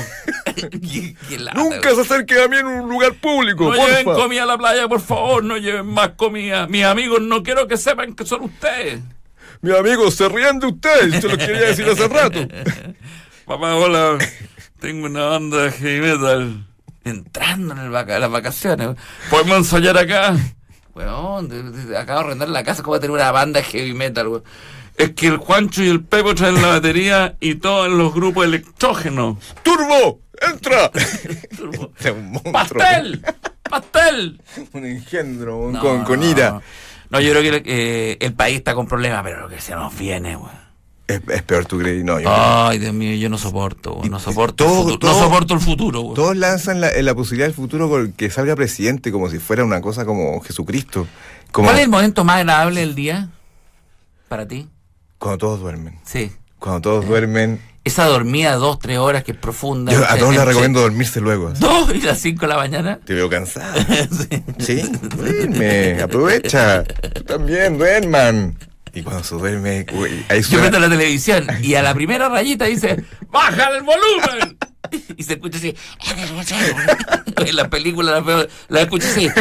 Qué- 0.56 1.16
qué 1.30 1.40
lata, 1.40 1.58
Nunca 1.58 1.92
güey. 1.92 1.96
se 1.96 2.02
acerquen 2.02 2.40
a 2.40 2.48
mí 2.48 2.58
en 2.58 2.66
un 2.68 2.90
lugar 2.90 3.14
público, 3.14 3.64
No 3.74 3.74
lleven 3.88 4.06
porfa. 4.06 4.22
comida 4.22 4.44
a 4.44 4.46
la 4.48 4.58
playa, 4.58 4.88
por 4.88 5.02
favor. 5.02 5.44
No 5.44 5.58
lleven 5.58 5.86
más 5.88 6.10
comida. 6.16 6.68
Mis 6.68 6.84
amigos 6.84 7.22
no 7.22 7.42
quiero 7.44 7.68
que 7.68 7.78
sepan 7.78 8.14
que 8.16 8.26
son 8.26 8.42
ustedes. 8.44 9.02
Mis 9.62 9.76
amigos 9.76 10.16
se 10.16 10.28
ríen 10.30 10.60
de 10.60 10.68
ustedes, 10.68 11.22
se 11.22 11.30
lo 11.30 11.38
quería 11.38 11.62
decir 11.62 11.86
hace 11.88 12.08
rato. 12.08 12.40
Papá, 13.46 13.76
hola. 13.76 14.18
Tengo 14.80 15.06
una 15.06 15.26
banda 15.26 15.58
de 15.64 15.72
heavy 15.72 16.02
metal. 16.02 16.66
Entrando 17.04 17.74
en 17.74 17.80
el 17.82 17.90
vaca- 17.90 18.20
las 18.20 18.32
vacaciones. 18.32 18.90
¿Podemos 19.30 19.58
ensayar 19.58 19.98
acá? 19.98 20.36
Weón, 20.96 21.50
acabo 21.98 22.20
de 22.20 22.26
arrendar 22.26 22.50
la 22.50 22.64
casa. 22.64 22.84
¿Cómo 22.84 22.92
va 22.94 22.98
a 22.98 23.02
tener 23.02 23.16
una 23.16 23.32
banda 23.32 23.60
de 23.60 23.66
heavy 23.66 23.94
metal, 23.94 24.28
weón? 24.28 24.44
Es 24.96 25.10
que 25.12 25.28
el 25.28 25.38
Juancho 25.38 25.82
y 25.84 25.90
el 25.90 26.04
Pepo 26.04 26.36
traen 26.36 26.62
la 26.62 26.68
batería 26.68 27.36
y 27.40 27.56
todos 27.56 27.90
los 27.90 28.14
grupos 28.14 28.46
electrógenos. 28.46 29.38
¡Turbo! 29.64 30.22
¡Entra! 30.40 30.92
Es 32.00 32.12
un 32.12 32.32
monstruo. 32.32 32.52
¡Pastel! 32.52 33.26
¡Pastel! 33.70 34.42
Un 34.74 34.86
engendro, 34.86 35.58
un 35.58 35.74
No, 35.74 35.80
con, 35.80 36.04
con 36.04 36.22
ira. 36.24 36.52
No, 36.52 36.62
No, 37.10 37.20
yo 37.22 37.32
creo 37.32 37.64
que 37.64 37.64
eh, 37.66 38.18
el 38.20 38.34
país 38.34 38.58
está 38.58 38.76
con 38.76 38.88
problemas, 38.88 39.24
pero 39.24 39.42
lo 39.42 39.50
que 39.50 39.60
se 39.60 39.74
nos 39.74 39.98
viene, 39.98 40.36
weón. 40.36 40.63
Es, 41.08 41.22
es 41.28 41.42
peor 41.44 41.66
tu 41.66 41.78
creí. 41.80 42.04
No, 42.04 42.20
yo 42.20 42.30
Ay, 42.32 42.80
Dios 42.80 42.94
mío, 42.94 43.14
yo 43.16 43.28
no 43.30 43.38
soporto, 43.38 43.96
weón, 43.96 44.10
no 44.12 44.20
soporto, 44.20 44.64
todo- 44.66 44.94
el 44.94 45.00
todo- 45.00 45.12
no 45.14 45.20
soporto 45.20 45.54
el 45.54 45.60
futuro. 45.60 46.02
weón. 46.02 46.14
Todos 46.16 46.38
lanzan 46.38 46.80
la, 46.82 46.92
la 47.02 47.14
posibilidad 47.16 47.48
del 47.48 47.56
futuro 47.56 47.90
con 47.90 48.14
que 48.14 48.30
salga 48.30 48.56
presidente 48.56 49.12
como 49.12 49.30
si 49.30 49.40
fuera 49.40 49.66
una 49.66 49.82
cosa 49.82 50.06
como 50.06 50.40
Jesucristo. 50.42 51.06
Como 51.52 51.68
¿Cuál 51.68 51.78
es 51.80 51.84
el 51.84 51.90
momento 51.90 52.24
más 52.24 52.38
agradable 52.38 52.80
del 52.82 52.96
día 52.96 53.30
para 54.28 54.48
ti? 54.48 54.68
cuando 55.18 55.38
todos 55.38 55.60
duermen. 55.62 56.00
Sí. 56.04 56.32
Cuando 56.60 56.82
todos 56.82 57.06
duermen. 57.08 57.62
Esa 57.86 58.06
dormida 58.06 58.56
dos, 58.56 58.80
tres 58.80 58.98
horas 58.98 59.24
que 59.26 59.32
es 59.34 59.38
profunda. 59.38 59.92
Yo 59.92 60.04
a 60.06 60.16
todos 60.18 60.34
les 60.34 60.46
recomiendo 60.46 60.80
dormirse 60.82 61.20
luego. 61.22 61.50
así. 61.50 61.60
Dos 61.62 61.94
y 61.94 62.00
las 62.02 62.20
cinco 62.20 62.42
de 62.42 62.48
la 62.48 62.56
mañana. 62.58 63.00
Te 63.06 63.14
veo 63.14 63.30
cansado. 63.30 63.74
Sí. 64.12 64.44
Sí, 64.60 64.92
duerme, 65.16 66.02
aprovecha. 66.02 66.84
Tú 66.86 67.24
también, 67.24 67.78
duerman. 67.78 68.58
Y 68.94 69.02
cuando 69.02 69.24
se 69.24 69.36
duerme, 69.36 69.84
güey, 69.92 70.24
ahí 70.30 70.42
Yo 70.42 70.50
suena. 70.50 70.66
meto 70.66 70.80
la 70.80 70.90
televisión 70.90 71.48
y 71.62 71.74
a 71.76 71.82
la 71.82 71.94
primera 71.96 72.30
rayita 72.30 72.66
dice, 72.66 73.04
¡baja 73.30 73.70
el 73.76 73.84
volumen! 73.84 74.58
Y 75.18 75.24
se 75.24 75.34
escucha 75.34 75.58
así. 75.58 75.76
En 77.48 77.56
la 77.56 77.68
película 77.70 78.12
la, 78.12 78.20
veo- 78.20 78.48
la 78.68 78.82
escucho 78.82 79.08
así. 79.08 79.28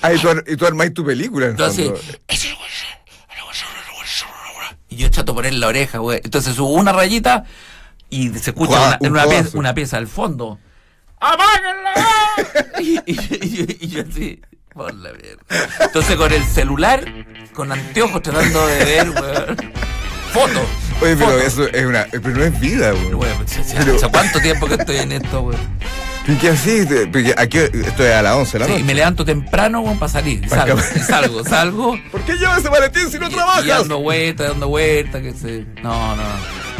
Ah, 0.00 0.12
y 0.12 0.18
tú, 0.18 0.28
y 0.46 0.56
tú 0.56 0.64
armáis 0.64 0.94
tu 0.94 1.04
película. 1.04 1.46
En 1.46 1.50
el 1.50 1.60
Entonces, 1.60 1.86
fondo. 1.88 2.02
y 4.88 4.96
yo 4.96 5.08
chato 5.08 5.34
por 5.34 5.44
él 5.44 5.60
la 5.60 5.66
oreja, 5.66 5.98
güey. 5.98 6.20
Entonces 6.24 6.54
subo 6.54 6.70
una 6.72 6.92
rayita 6.92 7.44
y 8.08 8.30
se 8.30 8.50
escucha 8.50 8.98
una, 9.00 9.22
un 9.24 9.28
pieza, 9.28 9.58
una 9.58 9.74
pieza 9.74 9.96
al 9.98 10.06
fondo. 10.06 10.58
¡Apáguenla! 11.20 11.94
y, 12.80 12.98
y- 13.06 13.18
y- 13.42 13.76
y 13.80 13.88
yo 13.88 14.02
así, 14.08 14.40
por 14.78 14.94
la 14.94 15.10
mierda. 15.12 15.42
Entonces 15.84 16.16
con 16.16 16.32
el 16.32 16.44
celular, 16.44 17.04
con 17.52 17.70
anteojos 17.72 18.22
tratando 18.22 18.66
de 18.66 18.84
ver, 18.84 19.10
weón. 19.10 19.56
Fotos. 20.32 20.62
Oye, 21.00 21.16
pero 21.16 21.38
eso 21.38 21.66
es 21.68 21.84
una. 21.86 22.06
Pero 22.10 22.30
no 22.30 22.44
es 22.44 22.60
vida, 22.60 22.90
güey. 22.92 23.14
Weón, 23.14 23.42
¿hace- 23.44 23.60
hace- 23.60 23.76
Pero- 23.76 23.96
¿hace 23.96 24.08
cuánto 24.08 24.40
tiempo 24.40 24.66
que 24.66 24.74
estoy 24.74 24.96
en 24.98 25.12
esto, 25.12 25.40
weón? 25.42 25.60
¿Y 26.26 26.34
qué 26.34 26.50
así? 26.50 26.84
Porque 27.10 27.34
aquí 27.38 27.56
esto 27.58 28.04
es 28.06 28.14
a 28.14 28.20
las 28.20 28.34
11 28.36 28.52
de 28.52 28.58
la 28.58 28.66
Sí, 28.66 28.72
noche. 28.72 28.84
me 28.84 28.94
levanto 28.94 29.24
temprano, 29.24 29.80
weón, 29.80 29.98
para 29.98 30.12
salir. 30.12 30.46
Salgo, 30.48 30.78
salgo, 31.06 31.44
salgo. 31.44 31.98
¿Por 32.12 32.20
qué 32.22 32.34
llevas 32.36 32.58
ese 32.58 32.68
maletín 32.70 33.10
si 33.10 33.18
no 33.18 33.28
Y- 33.28 33.34
trabajas? 33.34 33.64
Y 33.64 33.68
dando 33.68 34.00
vueltas, 34.00 34.48
dando 34.48 34.68
vueltas, 34.68 35.22
que 35.22 35.32
se... 35.32 35.64
No, 35.82 36.14
no. 36.16 36.22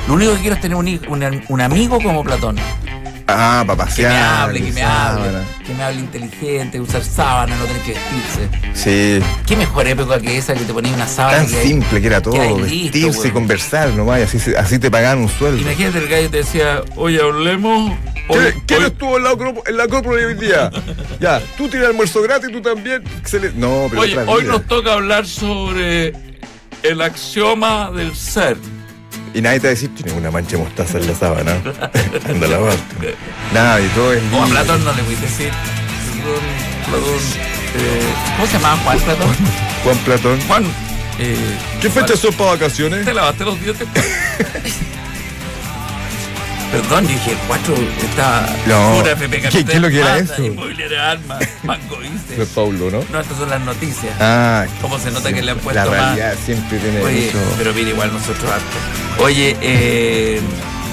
Lo 0.07 0.15
único 0.15 0.35
que 0.35 0.41
quiero 0.41 0.55
es 0.57 0.61
tener 0.61 0.77
un, 0.77 0.87
un, 1.09 1.45
un 1.49 1.61
amigo 1.61 1.99
como 2.03 2.23
Platón. 2.23 2.57
Ah, 3.31 3.63
para 3.67 3.85
Que 3.85 3.91
pasear. 3.91 4.11
me 4.13 4.19
hable, 4.19 4.61
que 4.65 4.73
me 4.73 4.83
hable, 4.83 5.25
sábana. 5.27 5.45
que 5.67 5.75
me 5.75 5.83
hable 5.83 6.01
inteligente, 6.01 6.81
usar 6.81 7.05
sábana, 7.05 7.57
no 7.57 7.65
tener 7.67 7.83
que 7.83 7.93
vestirse. 7.93 8.49
Sí, 8.73 9.27
¿Qué 9.47 9.55
mejor 9.55 9.87
época 9.87 10.19
que 10.19 10.39
esa 10.39 10.55
que 10.55 10.61
te 10.65 10.73
ponía 10.73 10.95
una 10.95 11.07
sábana? 11.07 11.37
tan 11.39 11.47
que 11.47 11.59
hay- 11.59 11.69
simple 11.69 12.01
que 12.01 12.07
era 12.07 12.23
todo. 12.23 12.33
que 12.33 12.63
listo, 12.63 12.93
vestirse 12.93 13.29
y 13.29 13.31
conversar 13.31 13.91
nomás, 13.91 14.23
así, 14.23 14.55
así 14.57 14.79
te 14.79 14.91
pagaban 14.91 15.19
un 15.19 15.29
sueldo. 15.29 15.61
Imagínate 15.61 15.99
el 15.99 16.09
gallo 16.09 16.31
te 16.31 16.39
decía, 16.39 16.81
oye, 16.97 17.21
hablemos. 17.21 17.93
¿Quién, 18.29 18.41
hoy- 18.41 18.55
quién 18.67 18.81
hoy- 18.81 18.87
estuvo 18.87 19.17
en 19.19 19.25
la, 19.25 19.31
en 19.67 19.77
la 19.77 19.85
hoy 19.85 20.35
día? 20.35 20.71
ya, 21.21 21.41
tú 21.59 21.69
tienes 21.69 21.89
almuerzo 21.89 22.23
gratis, 22.23 22.51
tú 22.51 22.63
también. 22.63 23.03
Excelente. 23.19 23.59
No, 23.59 23.89
pero 23.91 24.01
Oye, 24.03 24.17
hoy 24.27 24.45
nos 24.45 24.65
toca 24.67 24.95
hablar 24.95 25.27
sobre 25.27 26.15
el 26.83 27.03
axioma 27.03 27.91
del 27.91 28.17
ser. 28.17 28.57
Y 29.39 29.41
nadie 29.41 29.61
te 29.61 29.69
va 29.69 29.71
a 29.71 29.75
decir, 29.75 29.95
tiene 29.95 30.11
una 30.15 30.33
mancha 30.33 30.57
de 30.57 30.65
mostaza 30.65 30.99
en 30.99 31.07
la 31.07 31.15
sábana. 31.15 31.53
Anda 32.29 32.47
a 32.47 32.51
lavarte. 32.51 33.15
Nada, 33.55 33.81
y 33.81 33.87
todo 33.91 34.13
es. 34.13 34.21
O 34.33 34.43
a. 34.43 34.47
Platón 34.49 34.85
no 34.85 34.93
le 34.93 35.03
voy 35.03 35.15
a 35.15 35.21
decir. 35.21 35.51
Platón, 36.89 37.05
eh, 37.77 38.13
¿Cómo 38.35 38.47
se 38.49 38.53
llamaba 38.55 38.77
Juan 38.83 38.99
Platón? 38.99 39.37
Juan 39.85 39.97
Platón. 39.99 40.41
Juan. 40.49 40.65
Eh, 41.21 41.37
¿Qué 41.81 41.89
fechas 41.89 42.19
son 42.19 42.35
para 42.35 42.51
vacaciones? 42.51 43.05
¿Te 43.05 43.15
lavaste 43.15 43.45
los 43.45 43.61
dientes? 43.61 43.87
Perdón, 46.73 47.07
dije, 47.07 47.35
cuatro, 47.47 47.75
esta 48.03 48.47
No, 48.67 48.97
pura 48.99 49.13
FP 49.13 49.41
¿qué- 49.41 49.65
qué 49.65 49.73
es 49.73 49.81
lo 49.81 49.89
que 49.89 50.01
era 50.01 50.19
eso? 50.19 50.45
Inmobiliaria 50.45 51.13
Alma, 51.13 51.39
Banco 51.63 51.97
Fue 51.97 52.09
Vice. 52.37 52.47
Paulo, 52.55 52.91
¿no? 52.91 53.05
No, 53.11 53.21
estas 53.21 53.39
son 53.39 53.49
las 53.49 53.61
noticias. 53.63 54.13
Ah, 54.21 54.67
¿Cómo 54.83 54.99
se 54.99 55.11
nota 55.11 55.33
que 55.33 55.41
le 55.43 55.53
han 55.53 55.59
puesto 55.61 55.83
la 55.83 55.87
más? 55.91 56.17
realidad 56.17 56.35
siempre 56.45 56.79
tiene 56.79 57.01
Oye, 57.03 57.27
mucho. 57.33 57.39
pero 57.57 57.73
mira, 57.73 57.89
igual 57.91 58.13
nosotros 58.13 58.51
harto. 58.51 59.08
Oye, 59.21 59.57
eh, 59.61 60.41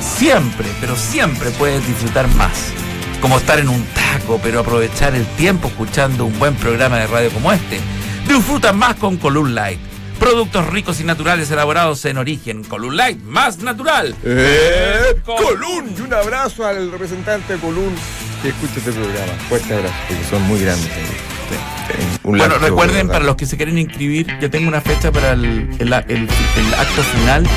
siempre, 0.02 0.68
pero 0.82 0.96
siempre 0.96 1.52
puedes 1.52 1.86
disfrutar 1.88 2.28
más. 2.36 2.72
Como 3.22 3.38
estar 3.38 3.60
en 3.60 3.70
un 3.70 3.84
taco, 3.88 4.40
pero 4.44 4.60
aprovechar 4.60 5.16
el 5.16 5.26
tiempo 5.36 5.68
escuchando 5.68 6.26
un 6.26 6.38
buen 6.38 6.56
programa 6.56 6.98
de 6.98 7.08
radio 7.08 7.30
como 7.32 7.52
este. 7.54 7.80
Disfruta 8.28 8.74
más 8.74 8.96
con 8.96 9.18
Column 9.18 9.54
Light. 9.56 9.80
Productos 10.20 10.66
ricos 10.68 11.00
y 11.02 11.04
naturales 11.04 11.52
elaborados 11.52 12.04
en 12.06 12.18
origen. 12.18 12.64
Column 12.64 12.96
Light, 12.96 13.22
más 13.24 13.60
natural. 13.60 14.16
¡Eh! 14.24 15.16
Colún! 15.26 15.94
Y 15.98 16.02
un 16.02 16.14
abrazo 16.14 16.66
al 16.66 16.92
representante 16.92 17.54
de 17.54 17.60
Colún 17.60 17.94
que 18.42 18.50
escucha 18.50 18.74
este 18.78 18.92
programa. 18.92 19.34
Fuerte 19.50 19.74
abrazo, 19.74 19.94
porque 20.08 20.24
son 20.30 20.42
muy 20.44 20.60
grandes. 20.60 20.88
eh. 20.88 22.18
Un 22.24 22.38
Bueno, 22.40 22.58
recuerden, 22.58 23.08
para 23.08 23.24
los 23.24 23.36
que 23.36 23.46
se 23.46 23.56
quieren 23.58 23.78
inscribir, 23.78 24.26
ya 24.42 24.50
tengo 24.50 24.68
una 24.68 24.82
fecha 24.82 25.12
para 25.12 25.34
el, 25.34 25.70
el- 25.80 25.94
el- 25.94 26.28
el 26.28 26.74
acto 26.76 27.04
final, 27.04 27.48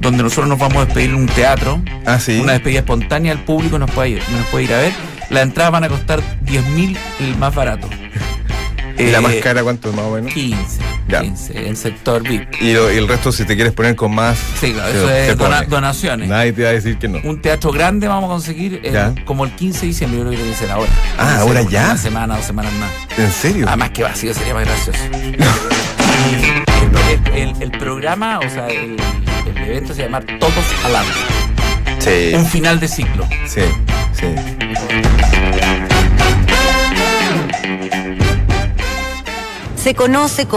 donde 0.00 0.22
nosotros 0.22 0.48
nos 0.48 0.58
vamos 0.58 0.78
a 0.78 0.84
despedir 0.86 1.10
en 1.10 1.16
un 1.16 1.26
teatro. 1.26 1.80
Ah, 2.04 2.18
sí. 2.20 2.38
Una 2.40 2.52
despedida 2.54 2.80
espontánea, 2.80 3.32
el 3.32 3.40
público 3.40 3.78
nos 3.78 3.90
puede 3.90 4.10
ir, 4.10 4.22
nos 4.30 4.46
puede 4.46 4.64
ir 4.64 4.74
a 4.74 4.78
ver. 4.78 4.92
Las 5.30 5.42
entradas 5.42 5.72
van 5.72 5.84
a 5.84 5.88
costar 5.88 6.20
10 6.42 6.66
mil 6.68 6.96
el 7.20 7.36
más 7.36 7.54
barato. 7.54 7.88
¿Y 8.98 9.10
la 9.10 9.18
Eh, 9.18 9.20
más 9.20 9.34
cara 9.36 9.62
cuánto 9.62 9.92
más 9.92 10.06
o 10.06 10.12
menos? 10.12 10.32
15. 10.32 10.80
Ya. 11.08 11.20
15, 11.20 11.68
el 11.68 11.76
sector 11.76 12.22
VIP. 12.22 12.48
Y, 12.62 12.72
lo- 12.72 12.92
y 12.92 12.96
el 12.96 13.06
resto, 13.06 13.30
si 13.30 13.44
te 13.44 13.54
quieres 13.54 13.74
poner 13.74 13.94
con 13.94 14.12
más. 14.14 14.38
Sí, 14.60 14.72
claro, 14.72 14.90
se- 14.92 14.98
eso 15.24 15.32
es 15.32 15.38
dona- 15.38 15.62
donaciones. 15.64 16.28
Nadie 16.28 16.52
te 16.52 16.62
va 16.64 16.70
a 16.70 16.72
decir 16.72 16.98
que 16.98 17.06
no. 17.06 17.18
Un 17.22 17.40
teatro 17.42 17.70
grande 17.70 18.08
vamos 18.08 18.24
a 18.24 18.28
conseguir 18.32 18.80
el- 18.82 19.24
como 19.24 19.44
el 19.44 19.52
15 19.52 19.82
de 19.82 19.86
diciembre, 19.88 20.18
yo 20.18 20.24
creo 20.24 20.30
que 20.32 20.36
tiene 20.38 20.52
que 20.52 20.58
ser 20.58 20.70
ahora. 20.72 20.90
Ah, 21.18 21.36
¿ahora 21.40 21.62
ser 21.62 21.70
ya? 21.70 21.84
Una 21.84 21.96
semana, 21.98 22.36
dos 22.36 22.46
semanas 22.46 22.72
más. 22.80 22.90
¿En 23.18 23.30
serio? 23.30 23.66
Además 23.68 23.90
que 23.90 24.02
vacío 24.02 24.34
sería 24.34 24.54
más 24.54 24.64
gracioso. 24.64 24.98
el, 27.34 27.34
el- 27.34 27.62
el 27.62 27.70
programa, 27.78 28.38
o 28.40 28.48
sea, 28.50 28.66
el, 28.68 28.96
el 29.50 29.56
evento 29.58 29.94
se 29.94 30.02
llama 30.02 30.20
Todos 30.20 30.64
al 30.84 30.96
Arte. 30.96 31.10
sí. 31.98 32.34
Un 32.34 32.46
final 32.46 32.80
de 32.80 32.88
ciclo. 32.88 33.26
Sí, 33.46 33.62
sí. 34.12 34.26
Se 39.76 39.94
conoce 39.94 40.46
como 40.46 40.54